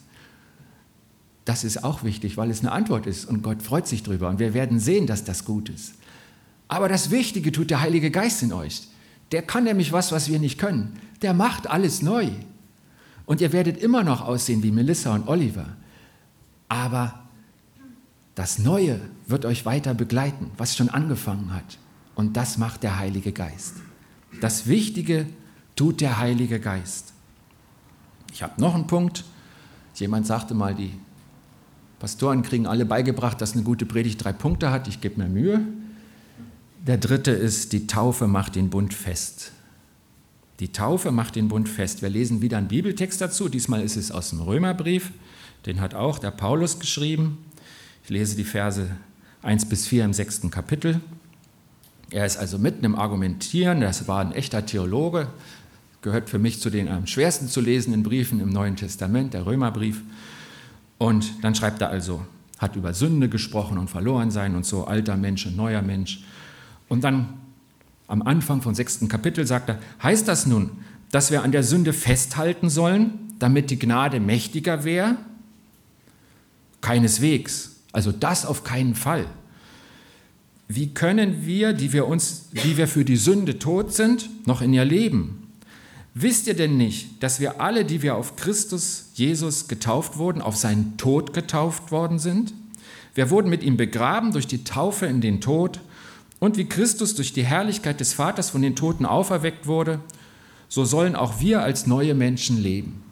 Das 1.44 1.64
ist 1.64 1.84
auch 1.84 2.04
wichtig, 2.04 2.38
weil 2.38 2.50
es 2.50 2.62
eine 2.62 2.72
Antwort 2.72 3.06
ist 3.06 3.26
und 3.26 3.44
Gott 3.44 3.62
freut 3.62 3.88
sich 3.88 4.04
drüber 4.04 4.30
und 4.30 4.40
wir 4.40 4.54
werden 4.54 4.80
sehen, 4.80 5.06
dass 5.06 5.24
das 5.24 5.46
gut 5.46 5.70
ist. 5.70 5.94
Aber 6.68 6.90
das 6.90 7.12
Wichtige 7.12 7.52
tut 7.52 7.70
der 7.70 7.82
Heilige 7.82 8.10
Geist 8.10 8.42
in 8.42 8.52
euch. 8.52 8.88
Der 9.32 9.44
kann 9.44 9.64
nämlich 9.64 9.92
was, 9.92 10.12
was 10.12 10.30
wir 10.30 10.40
nicht 10.40 10.58
können. 10.58 11.00
Der 11.22 11.34
macht 11.34 11.68
alles 11.70 12.02
neu. 12.02 12.30
Und 13.26 13.42
ihr 13.42 13.54
werdet 13.54 13.78
immer 13.78 14.04
noch 14.04 14.22
aussehen 14.22 14.64
wie 14.64 14.72
Melissa 14.72 15.14
und 15.14 15.28
Oliver. 15.28 15.68
Aber 16.68 17.24
das 18.34 18.60
Neue 18.60 19.00
wird 19.28 19.46
euch 19.46 19.66
weiter 19.66 19.94
begleiten, 19.94 20.52
was 20.58 20.76
schon 20.76 20.90
angefangen 20.90 21.54
hat. 21.54 21.78
Und 22.16 22.38
das 22.38 22.58
macht 22.58 22.84
der 22.84 22.98
Heilige 22.98 23.32
Geist. 23.32 23.76
Das 24.42 24.68
Wichtige 24.68 25.26
tut 25.76 26.02
der 26.02 26.20
Heilige 26.20 26.60
Geist. 26.60 27.14
Ich 28.34 28.44
habe 28.44 28.60
noch 28.60 28.76
einen 28.76 28.88
Punkt. 28.88 29.24
Jemand 29.96 30.28
sagte 30.28 30.54
mal, 30.54 30.76
die 30.76 30.92
Pastoren 32.00 32.44
kriegen 32.44 32.68
alle 32.68 32.86
beigebracht, 32.86 33.40
dass 33.40 33.54
eine 33.54 33.64
gute 33.64 33.86
Predigt 33.86 34.24
drei 34.24 34.34
Punkte 34.34 34.72
hat. 34.72 34.88
Ich 34.88 35.02
gebe 35.02 35.22
mir 35.22 35.30
Mühe. 35.30 35.62
Der 36.86 36.98
dritte 36.98 37.32
ist, 37.32 37.74
die 37.74 37.88
Taufe 37.88 38.28
macht 38.28 38.56
den 38.56 38.70
Bund 38.70 38.94
fest. 38.94 39.52
Die 40.60 40.72
Taufe 40.72 41.12
macht 41.12 41.36
den 41.36 41.48
Bund 41.48 41.68
fest. 41.68 42.02
Wir 42.02 42.10
lesen 42.10 42.42
wieder 42.42 42.58
einen 42.58 42.68
Bibeltext 42.68 43.20
dazu. 43.22 43.50
Diesmal 43.50 43.82
ist 43.82 43.96
es 43.96 44.12
aus 44.12 44.30
dem 44.30 44.42
Römerbrief. 44.42 45.12
Den 45.66 45.82
hat 45.82 45.96
auch 45.96 46.20
der 46.20 46.32
Paulus 46.32 46.80
geschrieben. 46.80 47.38
Ich 48.04 48.10
lese 48.10 48.36
die 48.36 48.44
Verse 48.44 48.88
1 49.42 49.66
bis 49.66 49.88
4 49.88 50.06
im 50.06 50.14
sechsten 50.14 50.52
Kapitel. 50.52 51.02
Er 52.16 52.26
ist 52.26 52.38
also 52.38 52.58
mitten 52.58 52.86
im 52.86 52.96
Argumentieren. 52.96 53.82
Das 53.82 54.08
war 54.08 54.22
ein 54.22 54.32
echter 54.32 54.66
Theologe. 54.66 55.28
Gehört 56.02 56.30
für 56.30 56.40
mich 56.40 56.62
zu 56.62 56.70
den 56.70 56.88
am 56.88 57.08
schwersten 57.08 57.50
zu 57.50 57.60
lesenden 57.60 58.04
Briefen 58.04 58.40
im 58.40 58.52
Neuen 58.52 58.78
Testament, 58.78 59.34
der 59.34 59.46
Römerbrief. 59.46 60.02
Und 60.98 61.44
dann 61.44 61.56
schreibt 61.56 61.82
er 61.82 61.90
also, 61.90 62.26
hat 62.58 62.78
über 62.78 62.94
Sünde 62.94 63.28
gesprochen 63.28 63.78
und 63.78 63.90
Verlorensein 63.90 64.56
und 64.56 64.66
so, 64.66 64.86
alter 64.86 65.18
Mensch 65.18 65.46
und 65.46 65.58
neuer 65.58 65.82
Mensch. 65.82 66.24
Und 66.88 67.04
dann 67.04 67.34
am 68.08 68.22
Anfang 68.22 68.62
vom 68.62 68.74
sechsten 68.74 69.10
Kapitel 69.10 69.46
sagt 69.46 69.68
er, 69.68 69.80
heißt 70.02 70.26
das 70.26 70.46
nun, 70.46 70.70
dass 71.12 71.32
wir 71.32 71.44
an 71.44 71.52
der 71.52 71.64
Sünde 71.64 71.92
festhalten 71.92 72.70
sollen, 72.70 73.34
damit 73.40 73.72
die 73.72 73.78
Gnade 73.78 74.22
mächtiger 74.22 74.86
wäre? 74.86 75.18
Keineswegs. 76.80 77.76
Also 77.92 78.14
das 78.14 78.46
auf 78.46 78.64
keinen 78.64 78.96
Fall. 78.96 79.26
Wie 80.68 80.94
können 80.94 81.46
wir, 81.46 81.74
die 81.74 81.94
wir 81.94 82.08
uns, 82.08 82.50
die 82.52 82.78
wir 82.78 82.88
für 82.88 83.06
die 83.06 83.18
Sünde 83.18 83.60
tot 83.60 83.94
sind, 83.94 84.30
noch 84.48 84.62
in 84.62 84.74
ihr 84.74 84.86
leben? 84.86 85.52
Wisst 86.16 86.48
ihr 86.48 86.56
denn 86.56 86.78
nicht, 86.78 87.22
dass 87.22 87.40
wir 87.40 87.62
alle, 87.62 87.86
die 87.86 88.02
wir 88.02 88.16
auf 88.16 88.36
Christus 88.36 89.12
Jesus 89.14 89.68
getauft 89.68 90.18
wurden, 90.18 90.42
auf 90.42 90.56
seinen 90.56 90.98
Tod 90.98 91.34
getauft 91.34 91.92
worden 91.92 92.20
sind? 92.20 92.54
Wir 93.14 93.30
wurden 93.30 93.50
mit 93.50 93.64
ihm 93.64 93.78
begraben 93.78 94.32
durch 94.32 94.48
die 94.48 94.64
Taufe 94.64 95.06
in 95.06 95.22
den 95.22 95.40
Tod 95.40 95.82
und 96.40 96.58
wie 96.58 96.66
Christus 96.66 97.16
durch 97.16 97.34
die 97.34 97.46
Herrlichkeit 97.46 98.00
des 98.00 98.14
Vaters 98.14 98.50
von 98.50 98.62
den 98.62 98.76
Toten 98.76 99.06
auferweckt 99.06 99.68
wurde, 99.68 100.00
so 100.68 100.84
sollen 100.84 101.16
auch 101.16 101.40
wir 101.40 101.62
als 101.62 101.86
neue 101.86 102.16
Menschen 102.16 102.62
leben. 102.62 103.04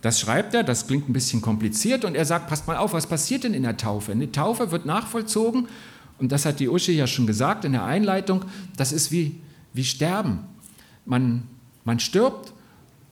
Das 0.00 0.18
schreibt 0.18 0.54
er, 0.54 0.62
das 0.62 0.86
klingt 0.86 1.08
ein 1.08 1.12
bisschen 1.12 1.42
kompliziert 1.42 2.04
und 2.04 2.14
er 2.14 2.24
sagt, 2.24 2.48
passt 2.48 2.66
mal 2.66 2.76
auf, 2.76 2.92
was 2.94 3.06
passiert 3.06 3.44
denn 3.44 3.54
in 3.54 3.64
der 3.64 3.76
Taufe? 3.76 4.12
Eine 4.12 4.32
Taufe 4.32 4.70
wird 4.70 4.86
nachvollzogen 4.86 5.68
und 6.20 6.30
das 6.30 6.44
hat 6.44 6.60
die 6.60 6.68
Uschi 6.68 6.92
ja 6.92 7.06
schon 7.06 7.26
gesagt 7.26 7.64
in 7.64 7.72
der 7.72 7.84
Einleitung, 7.84 8.44
das 8.76 8.92
ist 8.92 9.10
wie, 9.10 9.40
wie 9.72 9.84
Sterben. 9.84 10.40
Man, 11.06 11.42
man 11.84 11.98
stirbt 11.98 12.52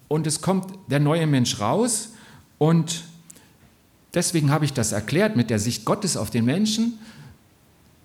und 0.09 0.27
es 0.27 0.41
kommt 0.41 0.73
der 0.91 1.01
neue 1.01 1.27
Mensch 1.27 1.59
raus 1.61 2.11
und 2.59 3.05
deswegen 4.15 4.51
habe 4.51 4.65
ich 4.65 4.73
das 4.73 4.93
erklärt 4.93 5.37
mit 5.37 5.51
der 5.51 5.59
Sicht 5.59 5.85
Gottes 5.85 6.17
auf 6.17 6.31
den 6.31 6.45
Menschen 6.45 6.99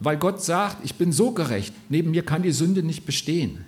weil 0.03 0.17
Gott 0.17 0.43
sagt, 0.43 0.83
ich 0.83 0.95
bin 0.95 1.11
so 1.11 1.31
gerecht, 1.31 1.73
neben 1.89 2.11
mir 2.11 2.23
kann 2.23 2.43
die 2.43 2.51
Sünde 2.51 2.83
nicht 2.83 3.05
bestehen. 3.05 3.65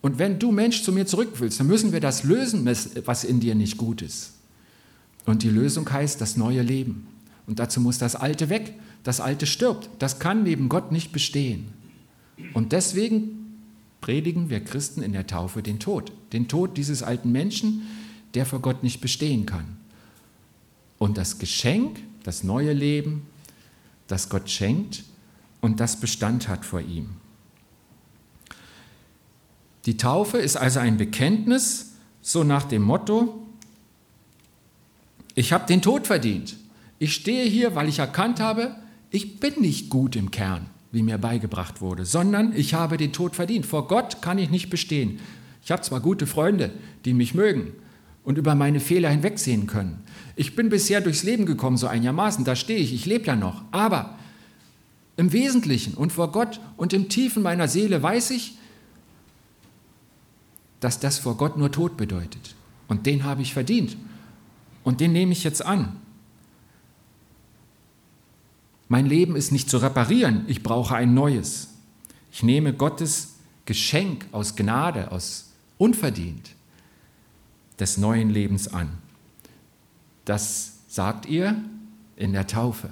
Und 0.00 0.18
wenn 0.18 0.38
du 0.38 0.52
Mensch 0.52 0.84
zu 0.84 0.92
mir 0.92 1.06
zurück 1.06 1.32
willst, 1.38 1.58
dann 1.58 1.66
müssen 1.66 1.92
wir 1.92 2.00
das 2.00 2.22
lösen, 2.22 2.64
was 3.04 3.24
in 3.24 3.40
dir 3.40 3.56
nicht 3.56 3.76
gut 3.76 4.00
ist. 4.00 4.34
Und 5.26 5.42
die 5.42 5.50
Lösung 5.50 5.90
heißt 5.90 6.20
das 6.20 6.36
neue 6.36 6.62
Leben. 6.62 7.08
Und 7.48 7.58
dazu 7.58 7.80
muss 7.80 7.98
das 7.98 8.14
Alte 8.14 8.50
weg. 8.50 8.74
Das 9.02 9.20
Alte 9.20 9.46
stirbt. 9.46 9.88
Das 9.98 10.20
kann 10.20 10.44
neben 10.44 10.68
Gott 10.68 10.92
nicht 10.92 11.12
bestehen. 11.12 11.72
Und 12.54 12.72
deswegen 12.72 13.62
predigen 14.00 14.50
wir 14.50 14.62
Christen 14.62 15.02
in 15.02 15.12
der 15.12 15.26
Taufe 15.26 15.62
den 15.62 15.80
Tod. 15.80 16.12
Den 16.32 16.46
Tod 16.46 16.76
dieses 16.76 17.02
alten 17.02 17.32
Menschen, 17.32 17.82
der 18.34 18.46
vor 18.46 18.60
Gott 18.60 18.82
nicht 18.82 19.00
bestehen 19.00 19.46
kann. 19.46 19.76
Und 20.98 21.16
das 21.16 21.38
Geschenk, 21.38 21.98
das 22.22 22.44
neue 22.44 22.72
Leben, 22.72 23.22
das 24.06 24.28
Gott 24.28 24.50
schenkt, 24.50 25.04
und 25.60 25.80
das 25.80 25.98
Bestand 25.98 26.48
hat 26.48 26.64
vor 26.64 26.80
ihm. 26.80 27.08
Die 29.86 29.96
Taufe 29.96 30.38
ist 30.38 30.56
also 30.56 30.78
ein 30.78 30.98
Bekenntnis, 30.98 31.92
so 32.22 32.44
nach 32.44 32.64
dem 32.64 32.82
Motto, 32.82 33.44
ich 35.34 35.52
habe 35.52 35.66
den 35.66 35.82
Tod 35.82 36.06
verdient. 36.06 36.56
Ich 36.98 37.14
stehe 37.14 37.44
hier, 37.48 37.74
weil 37.74 37.88
ich 37.88 37.98
erkannt 37.98 38.40
habe, 38.40 38.74
ich 39.10 39.40
bin 39.40 39.60
nicht 39.60 39.88
gut 39.88 40.16
im 40.16 40.30
Kern, 40.30 40.66
wie 40.92 41.02
mir 41.02 41.18
beigebracht 41.18 41.80
wurde, 41.80 42.04
sondern 42.04 42.54
ich 42.54 42.74
habe 42.74 42.96
den 42.96 43.12
Tod 43.12 43.36
verdient. 43.36 43.66
Vor 43.66 43.88
Gott 43.88 44.20
kann 44.20 44.38
ich 44.38 44.50
nicht 44.50 44.70
bestehen. 44.70 45.20
Ich 45.62 45.70
habe 45.70 45.82
zwar 45.82 46.00
gute 46.00 46.26
Freunde, 46.26 46.72
die 47.04 47.14
mich 47.14 47.34
mögen 47.34 47.72
und 48.24 48.38
über 48.38 48.54
meine 48.54 48.80
Fehler 48.80 49.10
hinwegsehen 49.10 49.66
können. 49.66 50.02
Ich 50.36 50.56
bin 50.56 50.68
bisher 50.68 51.00
durchs 51.00 51.22
Leben 51.22 51.46
gekommen, 51.46 51.76
so 51.76 51.86
einigermaßen, 51.86 52.44
da 52.44 52.56
stehe 52.56 52.78
ich, 52.78 52.92
ich 52.92 53.06
lebe 53.06 53.26
ja 53.26 53.36
noch. 53.36 53.62
Aber 53.70 54.18
im 55.16 55.32
Wesentlichen 55.32 55.94
und 55.94 56.12
vor 56.12 56.30
Gott 56.32 56.60
und 56.76 56.92
im 56.92 57.08
Tiefen 57.08 57.42
meiner 57.42 57.68
Seele 57.68 58.02
weiß 58.02 58.30
ich, 58.30 58.56
dass 60.80 61.00
das 61.00 61.18
vor 61.18 61.36
Gott 61.36 61.56
nur 61.56 61.72
Tod 61.72 61.96
bedeutet. 61.96 62.54
Und 62.86 63.06
den 63.06 63.24
habe 63.24 63.42
ich 63.42 63.52
verdient. 63.52 63.96
Und 64.84 65.00
den 65.00 65.12
nehme 65.12 65.32
ich 65.32 65.44
jetzt 65.44 65.64
an. 65.64 65.96
Mein 68.88 69.06
Leben 69.06 69.36
ist 69.36 69.52
nicht 69.52 69.68
zu 69.68 69.78
reparieren, 69.78 70.44
ich 70.48 70.62
brauche 70.62 70.96
ein 70.96 71.14
neues. 71.14 71.68
Ich 72.32 72.42
nehme 72.42 72.72
Gottes 72.72 73.34
Geschenk 73.66 74.26
aus 74.32 74.56
Gnade, 74.56 75.12
aus 75.12 75.50
unverdient 75.76 76.50
des 77.78 77.98
neuen 77.98 78.30
Lebens 78.30 78.68
an. 78.68 78.90
Das 80.24 80.72
sagt 80.88 81.26
ihr 81.26 81.56
in 82.16 82.32
der 82.32 82.46
Taufe. 82.46 82.90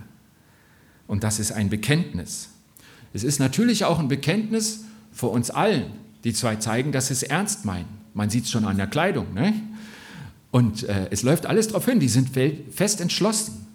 Und 1.07 1.25
das 1.25 1.39
ist 1.39 1.53
ein 1.53 1.71
Bekenntnis. 1.71 2.49
Es 3.13 3.25
ist 3.25 3.39
natürlich 3.39 3.85
auch 3.85 3.99
ein 3.99 4.09
Bekenntnis 4.09 4.85
vor 5.13 5.33
uns 5.33 5.51
allen, 5.51 5.93
die 6.25 6.35
zwei 6.35 6.57
zeigen, 6.57 6.93
dass 6.93 7.09
sie 7.09 7.15
es 7.15 7.23
ernst 7.23 7.65
meinen. 7.65 7.89
Man 8.13 8.31
sieht 8.31 8.45
es 8.45 8.51
schon 8.51 8.65
an 8.65 8.77
der 8.77 8.87
Kleidung. 8.87 9.33
Ne? 9.33 9.55
Und 10.51 10.85
äh, 10.85 11.09
es 11.11 11.23
läuft 11.23 11.47
alles 11.47 11.69
darauf 11.69 11.87
hin, 11.87 12.01
die 12.01 12.09
sind 12.09 12.31
fest 12.73 13.01
entschlossen. 13.01 13.67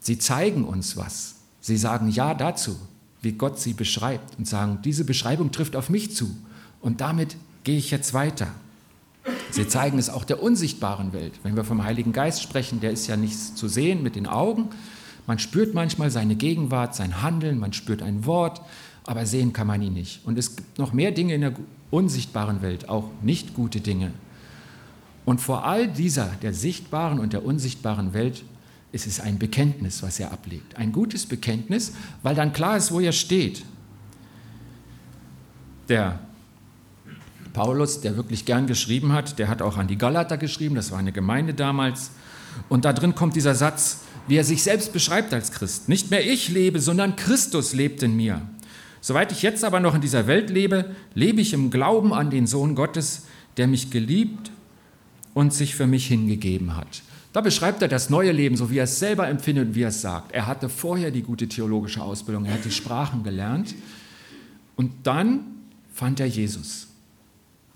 Sie 0.00 0.18
zeigen 0.18 0.64
uns 0.64 0.96
was. 0.96 1.35
Sie 1.66 1.76
sagen 1.76 2.08
Ja 2.08 2.32
dazu. 2.32 2.76
wie 3.22 3.32
Gott 3.32 3.58
sie 3.58 3.72
beschreibt 3.72 4.38
und 4.38 4.46
sagen, 4.46 4.78
diese 4.84 5.04
Beschreibung 5.04 5.50
trifft 5.50 5.74
auf 5.74 5.90
mich 5.90 6.14
zu 6.14 6.30
und 6.80 7.00
damit 7.00 7.36
gehe 7.64 7.76
ich 7.76 7.90
jetzt 7.90 8.14
weiter. 8.14 8.46
Sie 9.50 9.66
zeigen 9.66 9.98
es 9.98 10.08
auch 10.08 10.22
der 10.22 10.40
unsichtbaren 10.40 11.12
Welt. 11.12 11.32
Wenn 11.42 11.56
wir 11.56 11.64
vom 11.64 11.82
Heiligen 11.82 12.12
Geist 12.12 12.40
sprechen, 12.40 12.78
der 12.78 12.92
ist 12.92 13.08
ja 13.08 13.16
nichts 13.16 13.56
zu 13.56 13.66
sehen 13.66 14.04
mit 14.04 14.14
den 14.14 14.28
Augen. 14.28 14.68
Man 15.26 15.40
spürt 15.40 15.74
manchmal 15.74 16.12
seine 16.12 16.36
Gegenwart, 16.36 16.94
sein 16.94 17.20
Handeln, 17.20 17.58
man 17.58 17.72
spürt 17.72 18.00
ein 18.00 18.26
Wort, 18.26 18.60
aber 19.04 19.26
sehen 19.26 19.52
kann 19.52 19.66
man 19.66 19.82
ihn 19.82 19.94
nicht. 19.94 20.24
Und 20.24 20.38
es 20.38 20.54
gibt 20.54 20.78
noch 20.78 20.92
mehr 20.92 21.10
Dinge 21.10 21.34
in 21.34 21.40
der 21.40 21.54
unsichtbaren 21.90 22.62
Welt, 22.62 22.88
auch 22.88 23.10
nicht 23.22 23.54
gute 23.54 23.80
Dinge. 23.80 24.12
Und 25.24 25.40
vor 25.40 25.64
all 25.64 25.88
dieser, 25.88 26.26
der 26.42 26.54
sichtbaren 26.54 27.18
und 27.18 27.32
der 27.32 27.44
unsichtbaren 27.44 28.14
Welt, 28.14 28.44
ist 28.92 29.06
es 29.06 29.20
ein 29.20 29.38
Bekenntnis, 29.38 30.02
was 30.02 30.20
er 30.20 30.32
ablegt. 30.32 30.76
Ein 30.76 30.92
gutes 30.92 31.26
Bekenntnis, 31.26 31.92
weil 32.22 32.34
dann 32.34 32.52
klar 32.52 32.76
ist, 32.76 32.92
wo 32.92 33.00
er 33.00 33.12
steht. 33.12 33.64
Der 35.88 36.20
Paulus, 37.52 38.00
der 38.00 38.16
wirklich 38.16 38.44
gern 38.44 38.66
geschrieben 38.66 39.12
hat, 39.12 39.38
der 39.38 39.48
hat 39.48 39.62
auch 39.62 39.76
an 39.76 39.88
die 39.88 39.96
Galater 39.96 40.36
geschrieben, 40.36 40.74
das 40.74 40.90
war 40.90 40.98
eine 40.98 41.12
Gemeinde 41.12 41.54
damals. 41.54 42.10
Und 42.68 42.84
da 42.84 42.92
drin 42.92 43.14
kommt 43.14 43.36
dieser 43.36 43.54
Satz, 43.54 44.00
wie 44.28 44.36
er 44.36 44.44
sich 44.44 44.62
selbst 44.62 44.92
beschreibt 44.92 45.32
als 45.32 45.52
Christ. 45.52 45.88
Nicht 45.88 46.10
mehr 46.10 46.26
ich 46.26 46.48
lebe, 46.48 46.80
sondern 46.80 47.16
Christus 47.16 47.72
lebt 47.72 48.02
in 48.02 48.16
mir. 48.16 48.42
Soweit 49.00 49.30
ich 49.30 49.42
jetzt 49.42 49.62
aber 49.64 49.78
noch 49.80 49.94
in 49.94 50.00
dieser 50.00 50.26
Welt 50.26 50.50
lebe, 50.50 50.94
lebe 51.14 51.40
ich 51.40 51.52
im 51.52 51.70
Glauben 51.70 52.12
an 52.12 52.30
den 52.30 52.46
Sohn 52.46 52.74
Gottes, 52.74 53.26
der 53.56 53.68
mich 53.68 53.90
geliebt 53.90 54.50
und 55.32 55.54
sich 55.54 55.74
für 55.76 55.86
mich 55.86 56.06
hingegeben 56.06 56.76
hat. 56.76 57.02
Da 57.36 57.42
beschreibt 57.42 57.82
er 57.82 57.88
das 57.88 58.08
neue 58.08 58.32
Leben, 58.32 58.56
so 58.56 58.70
wie 58.70 58.78
er 58.78 58.84
es 58.84 58.98
selber 58.98 59.28
empfindet 59.28 59.68
und 59.68 59.74
wie 59.74 59.82
er 59.82 59.88
es 59.88 60.00
sagt. 60.00 60.32
Er 60.32 60.46
hatte 60.46 60.70
vorher 60.70 61.10
die 61.10 61.20
gute 61.20 61.46
theologische 61.46 62.00
Ausbildung, 62.00 62.46
er 62.46 62.54
hat 62.54 62.64
die 62.64 62.70
Sprachen 62.70 63.24
gelernt 63.24 63.74
und 64.74 64.90
dann 65.02 65.40
fand 65.92 66.18
er 66.18 66.24
Jesus. 66.24 66.86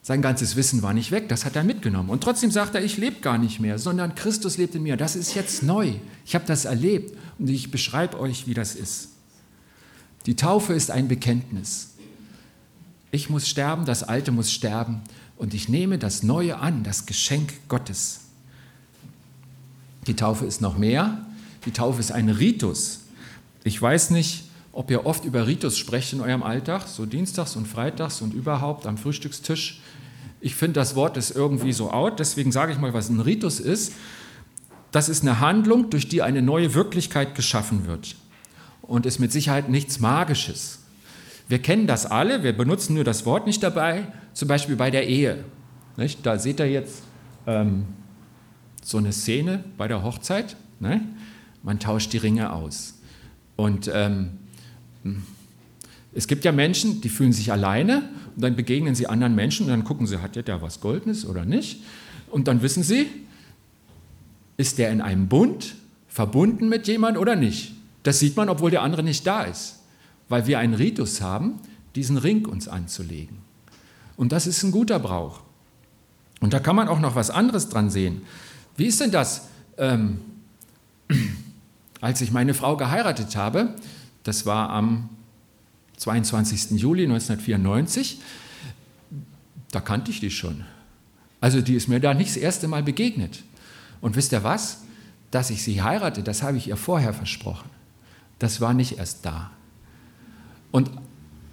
Sein 0.01 0.23
ganzes 0.23 0.57
Wissen 0.57 0.81
war 0.81 0.95
nicht 0.95 1.11
weg, 1.11 1.29
das 1.29 1.45
hat 1.45 1.57
er 1.57 1.65
mitgenommen. 1.65 2.09
Und 2.09 2.23
trotzdem 2.23 2.51
sagt 2.51 2.75
er, 2.75 2.83
ich 2.83 2.97
lebe 2.97 3.21
gar 3.21 3.37
nicht 3.37 3.61
mehr, 3.61 3.79
sondern 3.79 4.15
Christus 4.15 4.57
lebt 4.57 4.77
in 4.77 4.83
mir. 4.83 4.97
Das 4.97 5.15
ist 5.15 5.35
jetzt 5.35 5.63
neu. 5.63 5.93
Ich 6.25 6.35
habe 6.35 6.47
das 6.47 6.65
erlebt 6.65 7.15
und 7.39 7.51
ich 7.51 7.71
beschreibe 7.71 8.19
euch, 8.19 8.47
wie 8.47 8.55
das 8.55 8.75
ist. 8.75 9.11
Die 10.25 10.37
Taufe 10.37 10.73
ist 10.73 10.91
ein 10.91 11.07
Bekenntnis. 11.07 11.97
Ich 13.11 13.29
muss 13.29 13.47
sterben, 13.47 13.85
das 13.85 14.05
Alte 14.05 14.33
muss 14.33 14.51
sterben 14.51 15.03
und 15.37 15.53
ich 15.53 15.69
nehme 15.69 15.99
das 15.99 16.23
Neue 16.23 16.57
an, 16.57 16.83
das 16.83 17.05
Geschenk 17.05 17.53
Gottes. 17.69 18.21
Die 20.07 20.17
Taufe 20.17 20.47
ist 20.47 20.61
noch 20.61 20.79
mehr. 20.79 21.19
Die 21.65 21.73
Taufe 21.73 22.01
ist 22.01 22.13
ein 22.13 22.29
Ritus. 22.29 23.01
Ich 23.65 23.81
weiß 23.81 24.11
nicht, 24.11 24.45
ob 24.73 24.91
ihr 24.91 25.05
oft 25.05 25.25
über 25.25 25.47
Ritus 25.47 25.77
sprecht 25.77 26.13
in 26.13 26.21
eurem 26.21 26.43
Alltag, 26.43 26.87
so 26.87 27.05
dienstags 27.05 27.57
und 27.57 27.67
freitags 27.67 28.23
und 28.23 28.33
überhaupt 28.33 28.87
am 28.87 28.97
Frühstückstisch. 28.97 29.81
Ich 30.41 30.55
finde, 30.55 30.81
das 30.81 30.95
Wort 30.95 31.17
ist 31.17 31.33
irgendwie 31.33 31.73
so 31.73 31.91
out, 31.91 32.19
deswegen 32.19 32.53
sage 32.53 32.73
ich 32.73 32.79
mal, 32.79 32.95
was 32.95 33.11
ein 33.11 33.21
Ritus 33.21 33.61
ist. 33.61 33.93
Das 34.91 35.09
ist 35.09 35.23
eine 35.23 35.41
Handlung, 35.41 35.91
durch 35.91 36.09
die 36.09 36.23
eine 36.23 36.41
neue 36.41 36.75
Wirklichkeit 36.75 37.35
geschaffen 37.35 37.87
wird 37.87 38.17
und 38.83 39.07
ist 39.07 39.19
mit 39.19 39.33
Sicherheit 39.33 39.69
nichts 39.69 40.01
Magisches. 40.01 40.79
Wir 41.49 41.59
kennen 41.59 41.87
das 41.87 42.07
alle, 42.07 42.43
wir 42.43 42.57
benutzen 42.57 42.95
nur 42.95 43.05
das 43.05 43.27
Wort 43.27 43.47
nicht 43.47 43.63
dabei, 43.63 44.07
zum 44.33 44.49
Beispiel 44.49 44.77
bei 44.77 44.91
der 44.91 45.07
Ehe. 45.07 45.45
Nicht? 45.97 46.25
Da 46.25 46.39
seht 46.39 46.61
ihr 46.61 46.71
jetzt 46.71 47.03
ähm, 47.47 47.87
so 48.91 48.99
eine 48.99 49.13
Szene 49.13 49.65
bei 49.79 49.87
der 49.89 50.03
Hochzeit. 50.03 50.57
Ne? 50.81 51.01
Man 51.63 51.79
tauscht 51.79 52.13
die 52.13 52.19
Ringe 52.19 52.53
aus. 52.53 52.95
Und 53.57 53.91
ähm, 53.93 54.31
es 56.13 56.27
gibt 56.27 56.45
ja 56.45 56.53
Menschen, 56.53 57.01
die 57.01 57.09
fühlen 57.09 57.33
sich 57.33 57.53
alleine 57.53 58.09
und 58.35 58.43
dann 58.43 58.57
begegnen 58.57 58.95
sie 58.95 59.07
anderen 59.07 59.35
Menschen 59.35 59.67
und 59.67 59.71
dann 59.71 59.85
gucken 59.85 60.07
sie, 60.07 60.21
hat 60.21 60.35
der 60.35 60.43
da 60.43 60.61
was 60.61 60.81
Goldenes 60.81 61.25
oder 61.25 61.45
nicht? 61.45 61.83
Und 62.31 62.49
dann 62.49 62.63
wissen 62.63 62.83
sie, 62.83 63.07
ist 64.57 64.79
der 64.79 64.91
in 64.91 65.01
einem 65.01 65.29
Bund 65.29 65.77
verbunden 66.09 66.69
mit 66.69 66.89
jemand 66.89 67.17
oder 67.17 67.37
nicht? 67.37 67.75
Das 68.03 68.19
sieht 68.19 68.37
man, 68.37 68.49
obwohl 68.49 68.71
der 68.71 68.83
andere 68.83 69.03
nicht 69.03 69.27
da 69.27 69.43
ist, 69.43 69.81
weil 70.29 70.47
wir 70.47 70.59
einen 70.59 70.75
Ritus 70.75 71.21
haben, 71.21 71.61
diesen 71.95 72.17
Ring 72.17 72.47
uns 72.47 72.67
anzulegen. 72.67 73.39
Und 74.17 74.33
das 74.33 74.47
ist 74.47 74.63
ein 74.63 74.73
guter 74.73 74.99
Brauch. 74.99 75.41
Und 76.41 76.55
da 76.55 76.59
kann 76.59 76.77
man 76.77 76.89
auch 76.89 77.01
noch 77.01 77.15
was 77.15 77.31
anderes 77.31 77.69
dran 77.69 77.91
sehen. 77.91 78.23
Wie 78.81 78.87
ist 78.87 78.99
denn 78.99 79.11
das, 79.11 79.43
ähm, 79.77 80.21
als 82.01 82.23
ich 82.23 82.33
meine 82.33 82.55
Frau 82.55 82.79
geheiratet 82.79 83.37
habe? 83.37 83.75
Das 84.23 84.47
war 84.47 84.71
am 84.71 85.11
22. 85.99 86.81
Juli 86.81 87.03
1994. 87.03 88.23
Da 89.71 89.83
kannte 89.83 90.11
ich 90.11 90.21
die 90.21 90.31
schon. 90.31 90.65
Also 91.43 91.61
die 91.61 91.75
ist 91.75 91.89
mir 91.89 92.01
da 92.01 92.15
nicht 92.15 92.31
das 92.31 92.39
erste 92.39 92.69
Mal 92.69 92.83
begegnet. 92.83 93.43
Und 94.01 94.17
wisst 94.17 94.33
ihr 94.33 94.45
was? 94.45 94.79
Dass 95.31 95.51
ich 95.51 95.63
sie 95.63 95.83
heirate, 95.83 96.23
das 96.23 96.43
habe 96.43 96.57
ich 96.57 96.69
ihr 96.69 96.79
vorher 96.79 97.13
versprochen. 97.13 97.69
Das 98.39 98.63
war 98.63 98.73
nicht 98.73 98.97
erst 98.97 99.27
da. 99.27 99.51
Und 100.71 100.91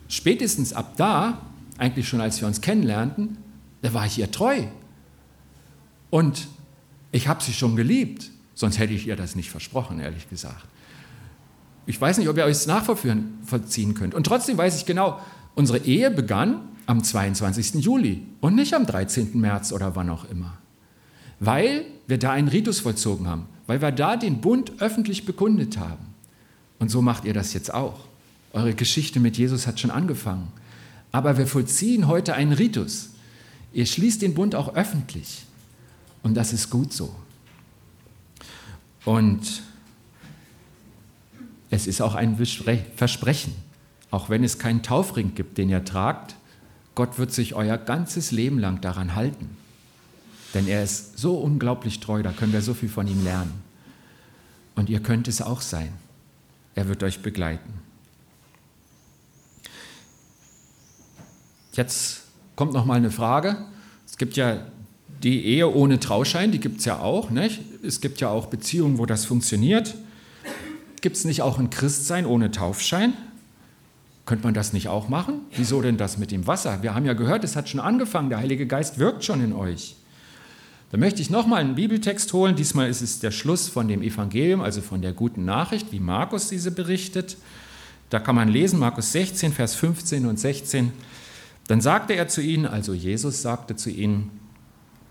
spätestens 0.08 0.72
ab 0.72 0.94
da, 0.96 1.42
eigentlich 1.78 2.08
schon 2.08 2.22
als 2.22 2.40
wir 2.40 2.48
uns 2.48 2.62
kennenlernten, 2.62 3.38
da 3.82 3.94
war 3.94 4.06
ich 4.06 4.18
ihr 4.18 4.32
treu. 4.32 4.64
Und 6.10 6.48
ich 7.18 7.28
habe 7.28 7.44
sie 7.44 7.52
schon 7.52 7.76
geliebt, 7.76 8.30
sonst 8.54 8.80
hätte 8.80 8.94
ich 8.94 9.08
ihr 9.08 9.16
das 9.16 9.36
nicht 9.36 9.50
versprochen, 9.50 10.00
ehrlich 10.00 10.30
gesagt. 10.30 10.66
Ich 11.88 12.00
weiß 12.00 12.18
nicht, 12.18 12.30
ob 12.30 12.38
ihr 12.38 12.46
euch 12.46 12.58
das 12.58 12.68
nachvollziehen 12.68 13.94
könnt. 13.94 14.14
Und 14.14 14.26
trotzdem 14.26 14.58
weiß 14.58 14.78
ich 14.78 14.86
genau, 14.86 15.20
unsere 15.56 15.80
Ehe 15.80 16.12
begann 16.12 16.62
am 16.86 17.04
22. 17.04 17.84
Juli 17.84 18.24
und 18.40 18.56
nicht 18.56 18.74
am 18.74 18.86
13. 18.86 19.40
März 19.40 19.72
oder 19.72 19.96
wann 19.96 20.10
auch 20.10 20.30
immer. 20.30 20.58
Weil 21.40 21.86
wir 22.08 22.20
da 22.20 22.32
einen 22.32 22.50
Ritus 22.50 22.82
vollzogen 22.82 23.28
haben, 23.28 23.48
weil 23.66 23.82
wir 23.82 23.92
da 23.92 24.16
den 24.16 24.42
Bund 24.42 24.74
öffentlich 24.80 25.26
bekundet 25.26 25.78
haben. 25.78 26.14
Und 26.78 26.90
so 26.90 27.02
macht 27.02 27.26
ihr 27.26 27.34
das 27.34 27.54
jetzt 27.54 27.74
auch. 27.74 28.02
Eure 28.54 28.74
Geschichte 28.74 29.20
mit 29.20 29.38
Jesus 29.38 29.66
hat 29.66 29.80
schon 29.80 29.92
angefangen. 29.92 30.52
Aber 31.12 31.38
wir 31.38 31.48
vollziehen 31.48 32.08
heute 32.08 32.36
einen 32.36 32.54
Ritus. 32.54 33.12
Ihr 33.74 33.86
schließt 33.86 34.22
den 34.22 34.34
Bund 34.36 34.56
auch 34.56 34.76
öffentlich. 34.76 35.47
Und 36.24 36.36
das 36.36 36.54
ist 36.54 36.70
gut 36.70 36.94
so. 36.94 37.16
Und 39.06 39.64
es 41.70 41.88
ist 41.88 42.02
auch 42.02 42.16
ein 42.16 42.38
Versprechen, 42.96 43.54
auch 44.12 44.30
wenn 44.30 44.44
es 44.44 44.60
keinen 44.60 44.84
Taufring 44.84 45.36
gibt, 45.36 45.58
den 45.58 45.70
ihr 45.70 45.84
tragt, 45.84 46.36
Gott 46.96 47.18
wird 47.18 47.32
sich 47.32 47.54
euer 47.54 47.78
ganzes 47.78 48.32
Leben 48.32 48.60
lang 48.60 48.82
daran 48.82 49.16
halten. 49.16 49.56
Denn 50.54 50.68
er 50.68 50.84
ist 50.84 51.18
so 51.18 51.38
unglaublich 51.38 52.00
treu, 52.00 52.24
da 52.24 52.32
können 52.32 52.54
wir 52.54 52.62
so 52.62 52.74
viel 52.74 52.90
von 52.90 53.08
ihm 53.08 53.24
lernen. 53.24 53.54
Und 54.76 54.90
ihr 54.90 55.02
könnt 55.02 55.28
es 55.28 55.42
auch 55.42 55.62
sein. 55.62 55.94
Er 56.76 56.88
wird 56.88 57.04
euch 57.04 57.22
begleiten. 57.22 57.74
Jetzt 61.74 62.24
kommt 62.56 62.74
noch 62.74 62.86
mal 62.86 62.96
eine 62.96 63.12
Frage. 63.12 63.58
Es 64.06 64.18
gibt 64.18 64.36
ja 64.36 64.66
die 65.24 65.46
Ehe 65.46 65.74
ohne 65.74 66.00
Trauschein, 66.00 66.52
die 66.52 66.60
gibt 66.60 66.80
es 66.80 66.86
ja 66.86 67.00
auch. 67.00 67.30
Nicht? 67.30 67.62
Es 67.84 68.02
gibt 68.02 68.20
ja 68.20 68.30
auch 68.30 68.48
Beziehungen, 68.48 68.98
wo 68.98 69.06
das 69.06 69.26
funktioniert. 69.26 69.96
Gibt 71.02 71.16
es 71.16 71.26
nicht 71.26 71.42
auch 71.42 71.60
ein 71.60 71.70
Christsein 71.70 72.26
ohne 72.26 72.52
Taufschein? 72.52 73.14
Könnte 74.26 74.44
man 74.44 74.54
das 74.54 74.74
nicht 74.74 74.90
auch 74.90 75.08
machen? 75.08 75.42
Wieso 75.56 75.82
denn 75.82 75.98
das 75.98 76.18
mit 76.18 76.32
dem 76.32 76.48
Wasser? 76.48 76.84
Wir 76.84 76.94
haben 76.94 77.06
ja 77.06 77.14
gehört, 77.14 77.44
es 77.44 77.56
hat 77.56 77.70
schon 77.70 77.80
angefangen, 77.80 78.30
der 78.30 78.40
Heilige 78.40 78.68
Geist 78.68 79.00
wirkt 79.00 79.24
schon 79.24 79.42
in 79.42 79.54
euch. 79.54 79.96
Da 80.92 80.98
möchte 80.98 81.22
ich 81.22 81.30
nochmal 81.30 81.62
einen 81.62 81.76
Bibeltext 81.76 82.32
holen. 82.34 82.56
Diesmal 82.56 82.90
ist 82.90 83.02
es 83.02 83.20
der 83.20 83.32
Schluss 83.32 83.68
von 83.68 83.88
dem 83.88 84.02
Evangelium, 84.02 84.62
also 84.62 84.82
von 84.82 85.02
der 85.02 85.14
guten 85.14 85.46
Nachricht, 85.46 85.92
wie 85.92 86.00
Markus 86.00 86.50
diese 86.50 86.72
berichtet. 86.72 87.38
Da 88.10 88.20
kann 88.20 88.36
man 88.36 88.48
lesen, 88.48 88.80
Markus 88.80 89.12
16, 89.12 89.52
Vers 89.52 89.76
15 89.76 90.26
und 90.26 90.40
16. 90.40 90.94
Dann 91.68 91.82
sagte 91.82 92.14
er 92.14 92.30
zu 92.30 92.42
ihnen, 92.42 92.66
also 92.66 92.94
Jesus 92.94 93.42
sagte 93.42 93.76
zu 93.76 93.90
ihnen, 93.90 94.32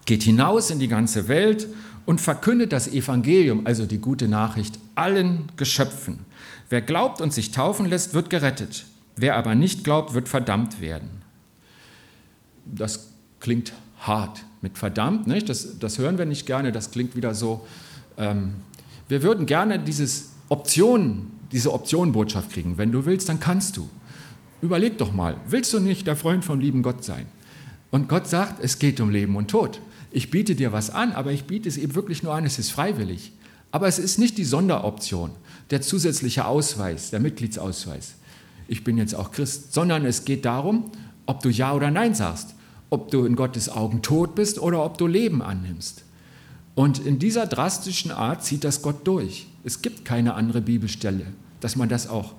geht 0.07 0.23
hinaus 0.23 0.71
in 0.71 0.79
die 0.79 0.89
ganze 0.89 1.29
Welt 1.29 1.69
und 2.07 2.21
verkündet 2.21 2.73
das 2.73 2.89
Evangelium, 2.89 3.67
also 3.67 3.85
die 3.85 3.99
gute 3.99 4.29
Nachricht, 4.29 4.79
allen 4.95 5.51
Geschöpfen. 5.57 6.21
Wer 6.71 6.81
glaubt 6.81 7.21
und 7.21 7.33
sich 7.33 7.51
taufen 7.51 7.87
lässt, 7.87 8.15
wird 8.15 8.31
gerettet. 8.31 8.87
Wer 9.17 9.37
aber 9.37 9.55
nicht 9.55 9.85
glaubt, 9.85 10.15
wird 10.15 10.29
verdammt 10.29 10.81
werden. 10.81 11.11
Das 12.65 13.09
klingt 13.41 13.73
hart 14.01 14.45
mit 14.63 14.79
verdammt, 14.79 15.27
nicht? 15.27 15.49
Das, 15.49 15.79
das 15.79 15.99
hören 15.99 16.19
wir 16.19 16.27
nicht 16.27 16.47
gerne, 16.47 16.73
das 16.73 16.91
klingt 16.91 17.17
wieder 17.17 17.35
so. 17.35 17.67
Ähm, 18.17 18.55
wir 19.09 19.23
würden 19.23 19.47
gerne 19.47 19.79
dieses 19.79 20.31
Option, 20.49 21.31
diese 21.53 21.73
Optionenbotschaft 21.73 22.51
kriegen. 22.51 22.79
Wenn 22.79 22.93
du 22.93 23.05
willst, 23.07 23.29
dann 23.29 23.41
kannst 23.41 23.77
du. 23.77 23.89
Überleg 24.63 24.99
doch 24.99 25.13
mal, 25.13 25.37
willst 25.49 25.73
du 25.73 25.81
nicht 25.81 26.07
der 26.07 26.17
Freund 26.17 26.45
vom 26.45 26.61
lieben 26.61 26.83
Gott 26.83 27.05
sein? 27.05 27.27
Und 27.91 28.09
Gott 28.09 28.27
sagt, 28.27 28.63
es 28.63 28.79
geht 28.79 29.01
um 29.01 29.11
Leben 29.11 29.37
und 29.37 29.49
Tod 29.49 29.81
ich 30.17 30.31
biete 30.31 30.55
dir 30.55 30.73
was 30.73 30.89
an, 30.89 31.13
aber 31.13 31.31
ich 31.33 31.45
biete 31.45 31.69
es 31.69 31.77
eben 31.77 31.95
wirklich 31.95 32.23
nur 32.23 32.33
an, 32.33 32.47
es 32.47 32.59
ist 32.59 32.71
freiwillig. 32.71 33.33
Aber 33.71 33.87
es 33.87 33.99
ist 33.99 34.19
nicht 34.19 34.39
die 34.39 34.47
Sonderoption, 34.47 35.31
der 35.69 35.83
zusätzliche 35.83 36.47
Ausweis, 36.47 37.11
der 37.11 37.21
Mitgliedsausweis. 37.21 38.15
ich 38.67 38.83
bin 38.83 38.97
jetzt 38.97 39.15
auch 39.15 39.31
Christ, 39.31 39.75
sondern 39.75 40.07
es 40.07 40.25
geht 40.25 40.47
darum, 40.47 40.91
ob 41.27 41.43
du 41.43 41.51
Ja 41.51 41.75
oder 41.75 41.91
Nein 41.91 42.15
sagst, 42.15 42.55
ob 42.89 43.11
du 43.11 43.27
in 43.27 43.37
Gottes 43.37 43.69
Augen 43.69 44.01
tot 44.01 44.35
bist 44.35 44.59
oder 44.59 44.83
ob 44.87 44.97
du 44.97 45.07
Leben 45.07 45.43
annimmst. 45.43 46.03
Und 46.75 46.99
in 47.05 47.19
dieser 47.19 47.47
drastischen 47.47 48.11
Art 48.11 48.43
zieht 48.43 48.65
das 48.65 48.81
Gott 48.81 49.07
durch. 49.07 49.49
Es 49.65 49.83
gibt 49.83 50.07
keine 50.07 50.33
andere 50.33 50.63
Bibelstelle, 50.63 51.27
dass 51.61 51.77
man 51.77 51.91
das 51.91 52.09
auch 52.09 52.33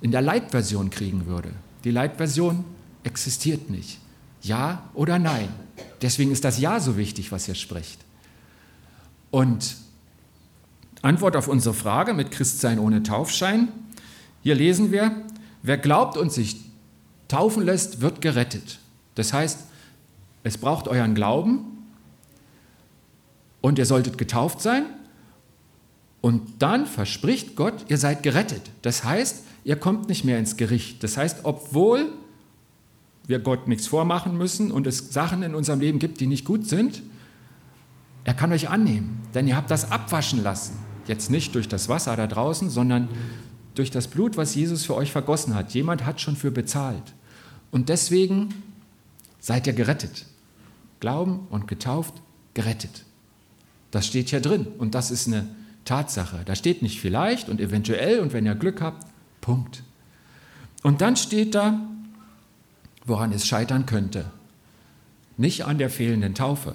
in 0.00 0.10
der 0.10 0.22
Leitversion 0.22 0.88
kriegen 0.88 1.26
würde. 1.26 1.50
Die 1.84 1.90
Leitversion 1.90 2.64
existiert 3.04 3.68
nicht. 3.68 3.98
Ja 4.40 4.88
oder 4.94 5.18
nein. 5.18 5.50
Deswegen 6.02 6.30
ist 6.30 6.44
das 6.44 6.58
Ja 6.58 6.80
so 6.80 6.96
wichtig, 6.96 7.32
was 7.32 7.48
ihr 7.48 7.54
spricht. 7.54 8.00
Und 9.30 9.76
Antwort 11.02 11.36
auf 11.36 11.48
unsere 11.48 11.74
Frage 11.74 12.14
mit 12.14 12.30
Christsein 12.30 12.78
ohne 12.78 13.02
Taufschein. 13.02 13.68
Hier 14.42 14.54
lesen 14.54 14.90
wir, 14.90 15.22
wer 15.62 15.78
glaubt 15.78 16.16
und 16.16 16.32
sich 16.32 16.56
taufen 17.28 17.64
lässt, 17.64 18.00
wird 18.00 18.20
gerettet. 18.20 18.78
Das 19.14 19.32
heißt, 19.32 19.60
es 20.42 20.58
braucht 20.58 20.88
euren 20.88 21.14
Glauben 21.14 21.86
und 23.60 23.78
ihr 23.78 23.86
solltet 23.86 24.18
getauft 24.18 24.60
sein 24.60 24.86
und 26.20 26.62
dann 26.62 26.86
verspricht 26.86 27.54
Gott, 27.54 27.84
ihr 27.88 27.98
seid 27.98 28.22
gerettet. 28.22 28.62
Das 28.82 29.04
heißt, 29.04 29.44
ihr 29.64 29.76
kommt 29.76 30.08
nicht 30.08 30.24
mehr 30.24 30.38
ins 30.38 30.56
Gericht. 30.56 31.02
Das 31.04 31.16
heißt, 31.16 31.40
obwohl 31.44 32.12
wir 33.28 33.38
Gott 33.38 33.68
nichts 33.68 33.86
vormachen 33.86 34.36
müssen 34.36 34.72
und 34.72 34.88
es 34.88 35.12
Sachen 35.12 35.44
in 35.44 35.54
unserem 35.54 35.78
Leben 35.78 36.00
gibt, 36.00 36.18
die 36.18 36.26
nicht 36.26 36.44
gut 36.44 36.66
sind, 36.66 37.02
er 38.24 38.34
kann 38.34 38.52
euch 38.52 38.68
annehmen, 38.68 39.20
denn 39.34 39.46
ihr 39.46 39.56
habt 39.56 39.70
das 39.70 39.92
abwaschen 39.92 40.42
lassen. 40.42 40.76
Jetzt 41.06 41.30
nicht 41.30 41.54
durch 41.54 41.68
das 41.68 41.88
Wasser 41.88 42.16
da 42.16 42.26
draußen, 42.26 42.68
sondern 42.68 43.08
durch 43.74 43.90
das 43.90 44.08
Blut, 44.08 44.36
was 44.36 44.54
Jesus 44.54 44.84
für 44.84 44.94
euch 44.94 45.12
vergossen 45.12 45.54
hat. 45.54 45.72
Jemand 45.72 46.04
hat 46.04 46.20
schon 46.20 46.36
für 46.36 46.50
bezahlt. 46.50 47.14
Und 47.70 47.88
deswegen 47.88 48.48
seid 49.40 49.66
ihr 49.66 49.72
gerettet. 49.72 50.26
Glauben 51.00 51.46
und 51.50 51.68
getauft, 51.68 52.14
gerettet. 52.54 53.04
Das 53.90 54.06
steht 54.06 54.30
hier 54.30 54.40
drin 54.40 54.66
und 54.78 54.94
das 54.94 55.10
ist 55.10 55.28
eine 55.28 55.46
Tatsache. 55.84 56.40
Da 56.44 56.54
steht 56.54 56.82
nicht 56.82 57.00
vielleicht 57.00 57.48
und 57.48 57.60
eventuell 57.60 58.20
und 58.20 58.32
wenn 58.32 58.44
ihr 58.44 58.54
Glück 58.54 58.80
habt, 58.80 59.06
Punkt. 59.40 59.82
Und 60.82 61.00
dann 61.00 61.16
steht 61.16 61.54
da, 61.54 61.80
woran 63.08 63.32
es 63.32 63.46
scheitern 63.46 63.86
könnte. 63.86 64.26
Nicht 65.36 65.64
an 65.64 65.78
der 65.78 65.90
fehlenden 65.90 66.34
Taufe. 66.34 66.74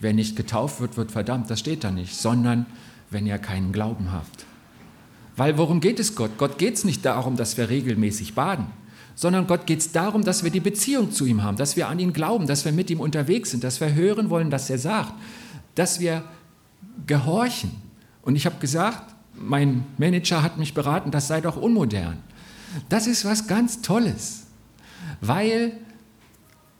Wer 0.00 0.12
nicht 0.12 0.36
getauft 0.36 0.80
wird, 0.80 0.96
wird 0.96 1.10
verdammt, 1.10 1.50
das 1.50 1.60
steht 1.60 1.84
da 1.84 1.90
nicht, 1.90 2.14
sondern 2.14 2.66
wenn 3.10 3.26
ihr 3.26 3.38
keinen 3.38 3.72
Glauben 3.72 4.12
habt. 4.12 4.46
Weil 5.36 5.56
worum 5.56 5.80
geht 5.80 6.00
es 6.00 6.14
Gott? 6.14 6.32
Gott 6.36 6.58
geht 6.58 6.74
es 6.74 6.84
nicht 6.84 7.04
darum, 7.04 7.36
dass 7.36 7.56
wir 7.56 7.68
regelmäßig 7.68 8.34
baden, 8.34 8.66
sondern 9.14 9.46
Gott 9.46 9.66
geht 9.66 9.80
es 9.80 9.92
darum, 9.92 10.24
dass 10.24 10.44
wir 10.44 10.50
die 10.50 10.60
Beziehung 10.60 11.12
zu 11.12 11.26
ihm 11.26 11.42
haben, 11.42 11.56
dass 11.56 11.76
wir 11.76 11.88
an 11.88 11.98
ihn 11.98 12.12
glauben, 12.12 12.46
dass 12.46 12.64
wir 12.64 12.72
mit 12.72 12.90
ihm 12.90 13.00
unterwegs 13.00 13.50
sind, 13.50 13.64
dass 13.64 13.80
wir 13.80 13.94
hören 13.94 14.30
wollen, 14.30 14.50
was 14.50 14.68
er 14.68 14.78
sagt, 14.78 15.12
dass 15.74 16.00
wir 16.00 16.24
gehorchen. 17.06 17.70
Und 18.22 18.36
ich 18.36 18.46
habe 18.46 18.58
gesagt, 18.58 19.14
mein 19.34 19.84
Manager 19.96 20.42
hat 20.42 20.58
mich 20.58 20.74
beraten, 20.74 21.10
das 21.10 21.28
sei 21.28 21.40
doch 21.40 21.56
unmodern. 21.56 22.18
Das 22.88 23.06
ist 23.06 23.24
was 23.24 23.46
ganz 23.46 23.80
Tolles, 23.80 24.47
weil 25.20 25.72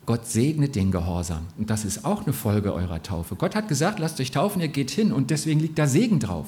Gott 0.06 0.26
segnet 0.26 0.74
den 0.74 0.90
Gehorsam. 0.90 1.46
Und 1.58 1.70
das 1.70 1.84
ist 1.84 2.04
auch 2.04 2.24
eine 2.24 2.32
Folge 2.32 2.72
eurer 2.72 3.02
Taufe. 3.02 3.36
Gott 3.36 3.54
hat 3.54 3.68
gesagt, 3.68 3.98
lasst 3.98 4.20
euch 4.20 4.30
taufen, 4.30 4.62
ihr 4.62 4.68
geht 4.68 4.90
hin 4.90 5.12
und 5.12 5.30
deswegen 5.30 5.60
liegt 5.60 5.78
da 5.78 5.86
Segen 5.86 6.18
drauf. 6.18 6.46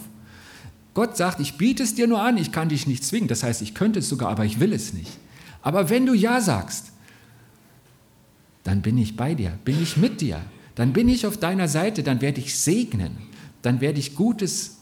Gott 0.94 1.16
sagt, 1.16 1.40
ich 1.40 1.56
biete 1.56 1.82
es 1.82 1.94
dir 1.94 2.06
nur 2.06 2.22
an, 2.22 2.36
ich 2.36 2.52
kann 2.52 2.68
dich 2.68 2.86
nicht 2.86 3.04
zwingen. 3.04 3.28
Das 3.28 3.42
heißt, 3.42 3.62
ich 3.62 3.74
könnte 3.74 3.98
es 3.98 4.08
sogar, 4.08 4.30
aber 4.30 4.44
ich 4.44 4.60
will 4.60 4.72
es 4.72 4.92
nicht. 4.92 5.10
Aber 5.62 5.90
wenn 5.90 6.06
du 6.06 6.14
Ja 6.14 6.40
sagst, 6.40 6.92
dann 8.64 8.82
bin 8.82 8.98
ich 8.98 9.16
bei 9.16 9.34
dir, 9.34 9.58
bin 9.64 9.82
ich 9.82 9.96
mit 9.96 10.20
dir, 10.20 10.40
dann 10.74 10.92
bin 10.92 11.08
ich 11.08 11.26
auf 11.26 11.36
deiner 11.36 11.68
Seite, 11.68 12.02
dann 12.02 12.20
werde 12.20 12.40
ich 12.40 12.58
segnen, 12.58 13.18
dann 13.62 13.80
werde 13.80 13.98
ich 13.98 14.14
Gutes 14.14 14.78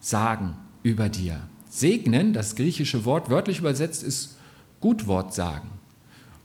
sagen 0.00 0.56
über 0.82 1.08
dir. 1.08 1.40
Segnen, 1.68 2.32
das 2.32 2.56
griechische 2.56 3.04
Wort 3.04 3.30
wörtlich 3.30 3.60
übersetzt 3.60 4.02
ist 4.02 4.36
Gutwort 4.80 5.34
sagen. 5.34 5.70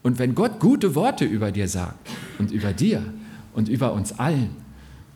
Und 0.04 0.20
wenn 0.20 0.36
Gott 0.36 0.60
gute 0.60 0.96
Worte 0.96 1.26
über 1.26 1.52
dir 1.52 1.68
sagt 1.68 2.10
und 2.40 2.52
über 2.52 2.74
dir 2.74 3.04
und 3.54 3.70
über 3.70 3.94
uns 3.94 4.18
allen, 4.18 4.50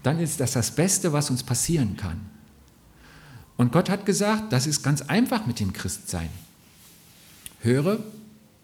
dann 0.03 0.19
ist 0.19 0.39
das 0.39 0.53
das 0.53 0.71
Beste, 0.71 1.13
was 1.13 1.29
uns 1.29 1.43
passieren 1.43 1.97
kann. 1.97 2.21
Und 3.57 3.71
Gott 3.71 3.89
hat 3.89 4.05
gesagt, 4.05 4.51
das 4.53 4.67
ist 4.67 4.83
ganz 4.83 5.01
einfach 5.01 5.47
mit 5.47 5.59
dem 5.59 5.73
Christsein. 5.73 6.29
Höre, 7.61 7.99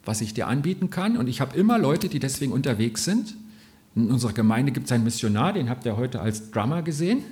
was 0.06 0.22
ich 0.22 0.34
dir 0.34 0.48
anbieten 0.48 0.90
kann. 0.90 1.18
Und 1.18 1.28
ich 1.28 1.42
habe 1.42 1.58
immer 1.58 1.80
Leute, 1.80 2.10
die 2.10 2.20
deswegen 2.20 2.52
unterwegs 2.52 3.04
sind. 3.04 3.36
In 3.96 4.12
unserer 4.12 4.34
Gemeinde 4.34 4.72
gibt 4.72 4.86
es 4.86 4.92
einen 4.92 5.04
Missionar, 5.04 5.54
den 5.54 5.70
habt 5.70 5.86
ihr 5.86 5.98
heute 5.98 6.22
als 6.22 6.52
Drummer 6.52 6.82
gesehen. 6.82 7.24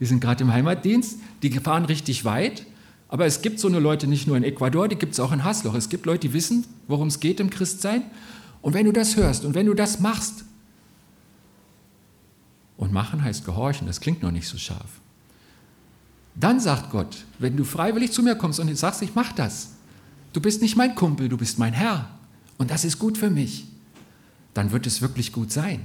Die 0.00 0.06
sind 0.06 0.20
gerade 0.20 0.42
im 0.42 0.52
Heimatdienst, 0.52 1.20
die 1.42 1.50
fahren 1.50 1.84
richtig 1.84 2.24
weit. 2.24 2.66
Aber 3.12 3.26
es 3.26 3.42
gibt 3.42 3.60
so 3.60 3.68
eine 3.68 3.78
Leute 3.78 4.06
nicht 4.06 4.26
nur 4.26 4.38
in 4.38 4.42
Ecuador, 4.42 4.88
die 4.88 4.96
gibt 4.96 5.12
es 5.12 5.20
auch 5.20 5.32
in 5.32 5.44
Hasloch. 5.44 5.74
Es 5.74 5.90
gibt 5.90 6.06
Leute, 6.06 6.28
die 6.28 6.32
wissen, 6.32 6.64
worum 6.88 7.08
es 7.08 7.20
geht 7.20 7.40
im 7.40 7.50
Christsein. 7.50 8.04
Und 8.62 8.72
wenn 8.72 8.86
du 8.86 8.92
das 8.92 9.16
hörst 9.16 9.44
und 9.44 9.54
wenn 9.54 9.66
du 9.66 9.74
das 9.74 10.00
machst, 10.00 10.46
und 12.78 12.90
machen 12.90 13.22
heißt 13.22 13.44
gehorchen, 13.44 13.86
das 13.86 14.00
klingt 14.00 14.22
noch 14.22 14.30
nicht 14.30 14.48
so 14.48 14.56
scharf. 14.56 15.02
Dann 16.34 16.58
sagt 16.58 16.90
Gott, 16.90 17.26
wenn 17.38 17.54
du 17.54 17.64
freiwillig 17.64 18.12
zu 18.12 18.22
mir 18.22 18.34
kommst 18.34 18.58
und 18.60 18.74
sagst, 18.74 19.02
ich 19.02 19.14
mach 19.14 19.32
das, 19.32 19.72
du 20.32 20.40
bist 20.40 20.62
nicht 20.62 20.76
mein 20.76 20.94
Kumpel, 20.94 21.28
du 21.28 21.36
bist 21.36 21.58
mein 21.58 21.74
Herr 21.74 22.08
und 22.56 22.70
das 22.70 22.86
ist 22.86 22.98
gut 22.98 23.18
für 23.18 23.28
mich, 23.28 23.66
dann 24.54 24.72
wird 24.72 24.86
es 24.86 25.02
wirklich 25.02 25.32
gut 25.32 25.52
sein. 25.52 25.82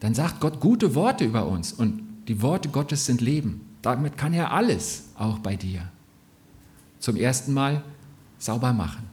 Dann 0.00 0.14
sagt 0.14 0.40
Gott 0.40 0.58
gute 0.58 0.94
Worte 0.94 1.24
über 1.26 1.46
uns 1.46 1.70
und 1.70 2.02
die 2.28 2.40
Worte 2.40 2.70
Gottes 2.70 3.04
sind 3.04 3.20
Leben. 3.20 3.60
Damit 3.82 4.16
kann 4.16 4.32
er 4.32 4.52
alles, 4.52 5.10
auch 5.16 5.38
bei 5.38 5.54
dir. 5.54 5.92
Zum 7.02 7.16
ersten 7.16 7.52
Mal 7.52 7.82
sauber 8.38 8.72
machen, 8.72 9.10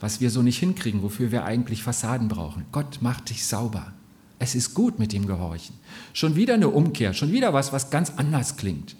was 0.00 0.20
wir 0.20 0.30
so 0.30 0.42
nicht 0.42 0.58
hinkriegen, 0.58 1.04
wofür 1.04 1.30
wir 1.30 1.44
eigentlich 1.44 1.84
Fassaden 1.84 2.26
brauchen. 2.26 2.66
Gott 2.72 2.98
macht 3.02 3.30
dich 3.30 3.46
sauber. 3.46 3.92
Es 4.40 4.56
ist 4.56 4.74
gut 4.74 4.98
mit 4.98 5.12
dem 5.12 5.24
Gehorchen. 5.24 5.76
Schon 6.12 6.34
wieder 6.34 6.54
eine 6.54 6.68
Umkehr, 6.70 7.14
schon 7.14 7.30
wieder 7.30 7.52
was, 7.52 7.72
was 7.72 7.90
ganz 7.90 8.14
anders 8.16 8.56
klingt. 8.56 8.96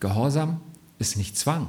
Gehorsam 0.00 0.62
ist 0.98 1.18
nicht 1.18 1.36
Zwang, 1.36 1.68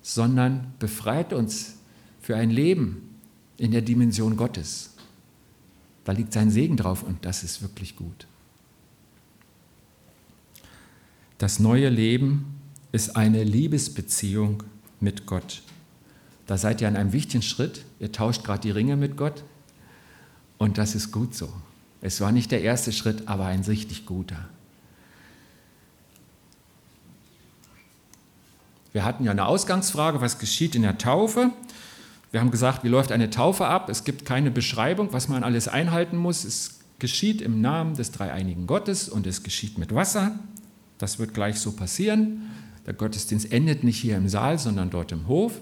sondern 0.00 0.72
befreit 0.78 1.34
uns 1.34 1.74
für 2.22 2.36
ein 2.36 2.48
Leben 2.48 3.18
in 3.58 3.70
der 3.70 3.82
Dimension 3.82 4.38
Gottes. 4.38 4.94
Da 6.04 6.12
liegt 6.12 6.32
sein 6.32 6.50
Segen 6.50 6.78
drauf 6.78 7.02
und 7.02 7.26
das 7.26 7.44
ist 7.44 7.60
wirklich 7.60 7.96
gut. 7.96 8.26
Das 11.36 11.60
neue 11.60 11.90
Leben 11.90 12.59
ist 12.92 13.16
eine 13.16 13.44
Liebesbeziehung 13.44 14.62
mit 15.00 15.26
Gott. 15.26 15.62
Da 16.46 16.58
seid 16.58 16.80
ihr 16.80 16.88
an 16.88 16.96
einem 16.96 17.12
wichtigen 17.12 17.42
Schritt. 17.42 17.84
Ihr 18.00 18.12
tauscht 18.12 18.44
gerade 18.44 18.60
die 18.60 18.70
Ringe 18.70 18.96
mit 18.96 19.16
Gott 19.16 19.44
und 20.58 20.78
das 20.78 20.94
ist 20.94 21.12
gut 21.12 21.34
so. 21.34 21.52
Es 22.02 22.20
war 22.20 22.32
nicht 22.32 22.50
der 22.50 22.62
erste 22.62 22.92
Schritt, 22.92 23.28
aber 23.28 23.46
ein 23.46 23.60
richtig 23.60 24.06
guter. 24.06 24.48
Wir 28.92 29.04
hatten 29.04 29.24
ja 29.24 29.30
eine 29.30 29.46
Ausgangsfrage, 29.46 30.20
was 30.20 30.38
geschieht 30.38 30.74
in 30.74 30.82
der 30.82 30.98
Taufe? 30.98 31.50
Wir 32.32 32.40
haben 32.40 32.50
gesagt, 32.50 32.84
wie 32.84 32.88
läuft 32.88 33.12
eine 33.12 33.30
Taufe 33.30 33.66
ab? 33.66 33.88
Es 33.88 34.04
gibt 34.04 34.24
keine 34.24 34.50
Beschreibung, 34.50 35.12
was 35.12 35.28
man 35.28 35.44
alles 35.44 35.68
einhalten 35.68 36.16
muss. 36.16 36.44
Es 36.44 36.80
geschieht 36.98 37.40
im 37.40 37.60
Namen 37.60 37.94
des 37.94 38.12
dreieinigen 38.12 38.66
Gottes 38.66 39.08
und 39.08 39.26
es 39.26 39.42
geschieht 39.42 39.78
mit 39.78 39.94
Wasser. 39.94 40.38
Das 40.98 41.18
wird 41.18 41.34
gleich 41.34 41.58
so 41.58 41.72
passieren. 41.72 42.50
Der 42.90 42.96
Gottesdienst 42.96 43.52
endet 43.52 43.84
nicht 43.84 44.00
hier 44.00 44.16
im 44.16 44.28
Saal, 44.28 44.58
sondern 44.58 44.90
dort 44.90 45.12
im 45.12 45.28
Hof. 45.28 45.60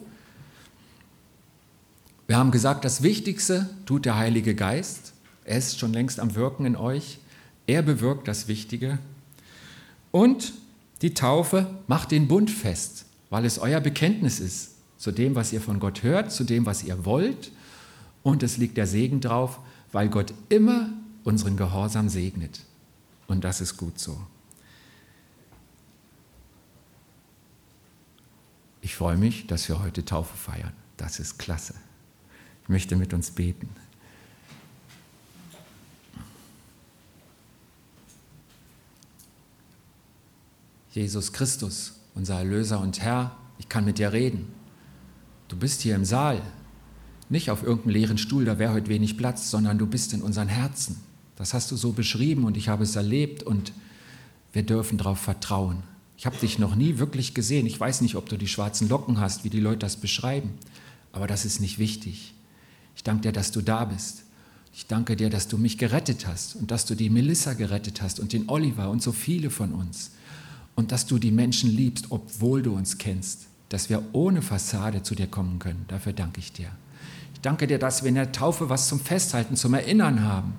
Wir 2.26 2.38
haben 2.38 2.50
gesagt, 2.50 2.86
das 2.86 3.02
Wichtigste 3.02 3.68
tut 3.84 4.06
der 4.06 4.16
Heilige 4.16 4.54
Geist. 4.54 5.12
Er 5.44 5.58
ist 5.58 5.78
schon 5.78 5.92
längst 5.92 6.20
am 6.20 6.34
Wirken 6.34 6.64
in 6.64 6.74
euch. 6.74 7.18
Er 7.66 7.82
bewirkt 7.82 8.28
das 8.28 8.48
Wichtige. 8.48 8.98
Und 10.10 10.54
die 11.02 11.12
Taufe 11.12 11.66
macht 11.86 12.12
den 12.12 12.28
Bund 12.28 12.50
fest, 12.50 13.04
weil 13.28 13.44
es 13.44 13.58
euer 13.58 13.80
Bekenntnis 13.80 14.40
ist 14.40 14.76
zu 14.96 15.12
dem, 15.12 15.34
was 15.34 15.52
ihr 15.52 15.60
von 15.60 15.80
Gott 15.80 16.02
hört, 16.02 16.32
zu 16.32 16.44
dem, 16.44 16.64
was 16.64 16.82
ihr 16.82 17.04
wollt. 17.04 17.52
Und 18.22 18.42
es 18.42 18.56
liegt 18.56 18.78
der 18.78 18.86
Segen 18.86 19.20
drauf, 19.20 19.58
weil 19.92 20.08
Gott 20.08 20.32
immer 20.48 20.88
unseren 21.24 21.58
Gehorsam 21.58 22.08
segnet. 22.08 22.60
Und 23.26 23.44
das 23.44 23.60
ist 23.60 23.76
gut 23.76 23.98
so. 23.98 24.16
Ich 28.88 28.96
freue 28.96 29.18
mich, 29.18 29.46
dass 29.46 29.68
wir 29.68 29.81
heute 29.81 30.03
Taufe 30.03 30.35
feiern. 30.35 30.72
Das 30.96 31.20
ist 31.20 31.38
klasse. 31.38 31.74
Ich 32.62 32.70
möchte 32.70 32.96
mit 32.96 33.12
uns 33.12 33.31
beten. 33.31 33.68
Jesus 40.90 41.35
Christus, 41.35 42.01
unser 42.14 42.37
Erlöser 42.37 42.81
und 42.81 42.98
Herr, 43.03 43.37
ich 43.59 43.68
kann 43.68 43.85
mit 43.85 43.98
dir 43.98 44.14
reden. 44.14 44.51
Du 45.48 45.57
bist 45.59 45.83
hier 45.83 45.94
im 45.94 46.07
Saal, 46.07 46.40
nicht 47.29 47.51
auf 47.51 47.62
irgendeinem 47.62 47.92
leeren 47.92 48.18
Stuhl, 48.18 48.46
da 48.46 48.59
wäre 48.59 48.72
heute 48.72 48.88
wenig 48.88 49.18
Platz, 49.18 49.51
sondern 49.51 49.77
du 49.77 49.87
bist 49.87 50.14
in 50.14 50.22
unseren 50.22 50.48
Herzen. 50.48 50.98
Das 51.37 51.53
hast 51.53 51.70
du 51.70 51.77
so 51.77 51.92
beschrieben 51.92 52.46
und 52.46 52.57
ich 52.57 52.70
habe 52.70 52.85
es 52.85 52.96
erlebt 52.96 53.42
und 53.42 53.74
wir 54.55 54.62
dürfen 54.62 54.96
darauf 54.96 55.18
vertrauen. 55.18 55.83
Ich 56.18 56.26
habe 56.26 56.37
dich 56.37 56.59
noch 56.59 56.74
nie 56.74 56.98
wirklich 56.98 57.33
gesehen. 57.33 57.64
Ich 57.66 57.78
weiß 57.78 58.00
nicht, 58.00 58.16
ob 58.16 58.28
du 58.28 58.37
die 58.37 58.48
schwarzen 58.48 58.88
Locken 58.88 59.20
hast, 59.20 59.44
wie 59.44 59.50
die 59.50 59.61
Leute 59.61 59.78
das 59.78 59.96
beschreiben, 59.96 60.50
aber 61.12 61.28
das 61.28 61.44
ist 61.44 61.61
nicht 61.61 61.78
wichtig. 61.78 62.35
Ich 62.96 63.04
danke 63.04 63.22
dir, 63.22 63.33
dass 63.33 63.52
du 63.52 63.62
da 63.62 63.85
bist. 63.85 64.24
Ich 64.74 64.88
danke 64.88 65.14
dir, 65.14 65.31
dass 65.31 65.46
du 65.46 65.57
mich 65.59 65.78
gerettet 65.78 66.26
hast 66.26 66.57
und 66.57 66.72
dass 66.72 66.87
du 66.87 66.96
die 66.96 67.09
Melissa 67.09 67.52
gerettet 67.52 68.02
hast 68.02 68.18
und 68.18 68.33
den 68.33 68.48
Oliver 68.48 68.90
und 68.90 69.00
so 69.00 69.12
viele 69.12 69.48
von 69.50 69.72
uns. 69.72 70.11
Und 70.74 70.90
dass 70.90 71.07
du 71.07 71.18
die 71.18 71.31
Menschen 71.31 71.70
liebst, 71.70 72.07
obwohl 72.11 72.62
du 72.62 72.74
uns 72.74 72.98
kennst. 72.98 73.46
Dass 73.68 73.88
wir 73.88 74.02
ohne 74.12 74.42
Fassade 74.42 75.04
zu 75.04 75.14
dir 75.14 75.28
kommen 75.28 75.61
können. 75.61 75.85
Dafür 75.87 76.12
danke 76.12 76.40
ich 76.40 76.52
dir. 76.52 76.70
Ich 77.35 77.40
danke 77.42 77.68
dir, 77.68 77.78
dass 77.78 78.02
wir 78.02 78.09
in 78.09 78.16
der 78.16 78.33
Taufe 78.33 78.68
was 78.68 78.88
zum 78.88 78.98
Festhalten, 78.98 79.54
zum 79.54 79.74
Erinnern 79.74 80.24
haben. 80.24 80.54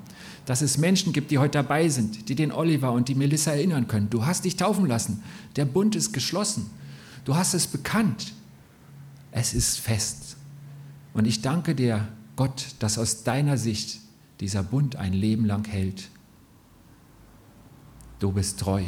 Dass 0.50 0.64
es 0.64 0.80
Menschen 0.80 1.14
gibt, 1.14 1.30
die 1.30 1.38
heute 1.38 1.60
dabei 1.60 1.90
sind, 1.90 2.28
die 2.28 2.34
den 2.34 2.52
Oliver 2.52 2.92
und 2.92 3.08
die 3.08 3.14
Melissa 3.14 3.52
erinnern 3.52 3.88
können. 3.88 4.10
Du 4.10 4.26
hast 4.26 4.46
dich 4.46 4.56
taufen 4.56 4.88
lassen. 4.88 5.24
Der 5.58 5.66
Bund 5.66 5.96
ist 5.96 6.12
geschlossen. 6.12 6.72
Du 7.24 7.36
hast 7.36 7.54
es 7.54 7.68
bekannt. 7.68 8.34
Es 9.30 9.54
ist 9.54 9.80
fest. 9.80 10.38
Und 11.14 11.28
ich 11.28 11.44
danke 11.44 11.76
dir, 11.76 12.08
Gott, 12.36 12.66
dass 12.80 12.98
aus 12.98 13.24
deiner 13.24 13.58
Sicht 13.58 14.00
dieser 14.40 14.64
Bund 14.64 14.96
ein 14.96 15.14
Leben 15.14 15.46
lang 15.46 15.68
hält. 15.68 16.10
Du 18.18 18.32
bist 18.32 18.60
treu 18.60 18.82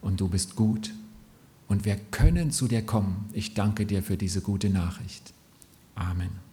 und 0.00 0.20
du 0.20 0.28
bist 0.28 0.54
gut 0.54 0.94
und 1.66 1.84
wir 1.84 1.96
können 1.96 2.52
zu 2.52 2.68
dir 2.68 2.82
kommen. 2.86 3.28
Ich 3.32 3.54
danke 3.54 3.84
dir 3.84 4.00
für 4.00 4.16
diese 4.16 4.42
gute 4.42 4.70
Nachricht. 4.70 5.34
Amen. 5.96 6.45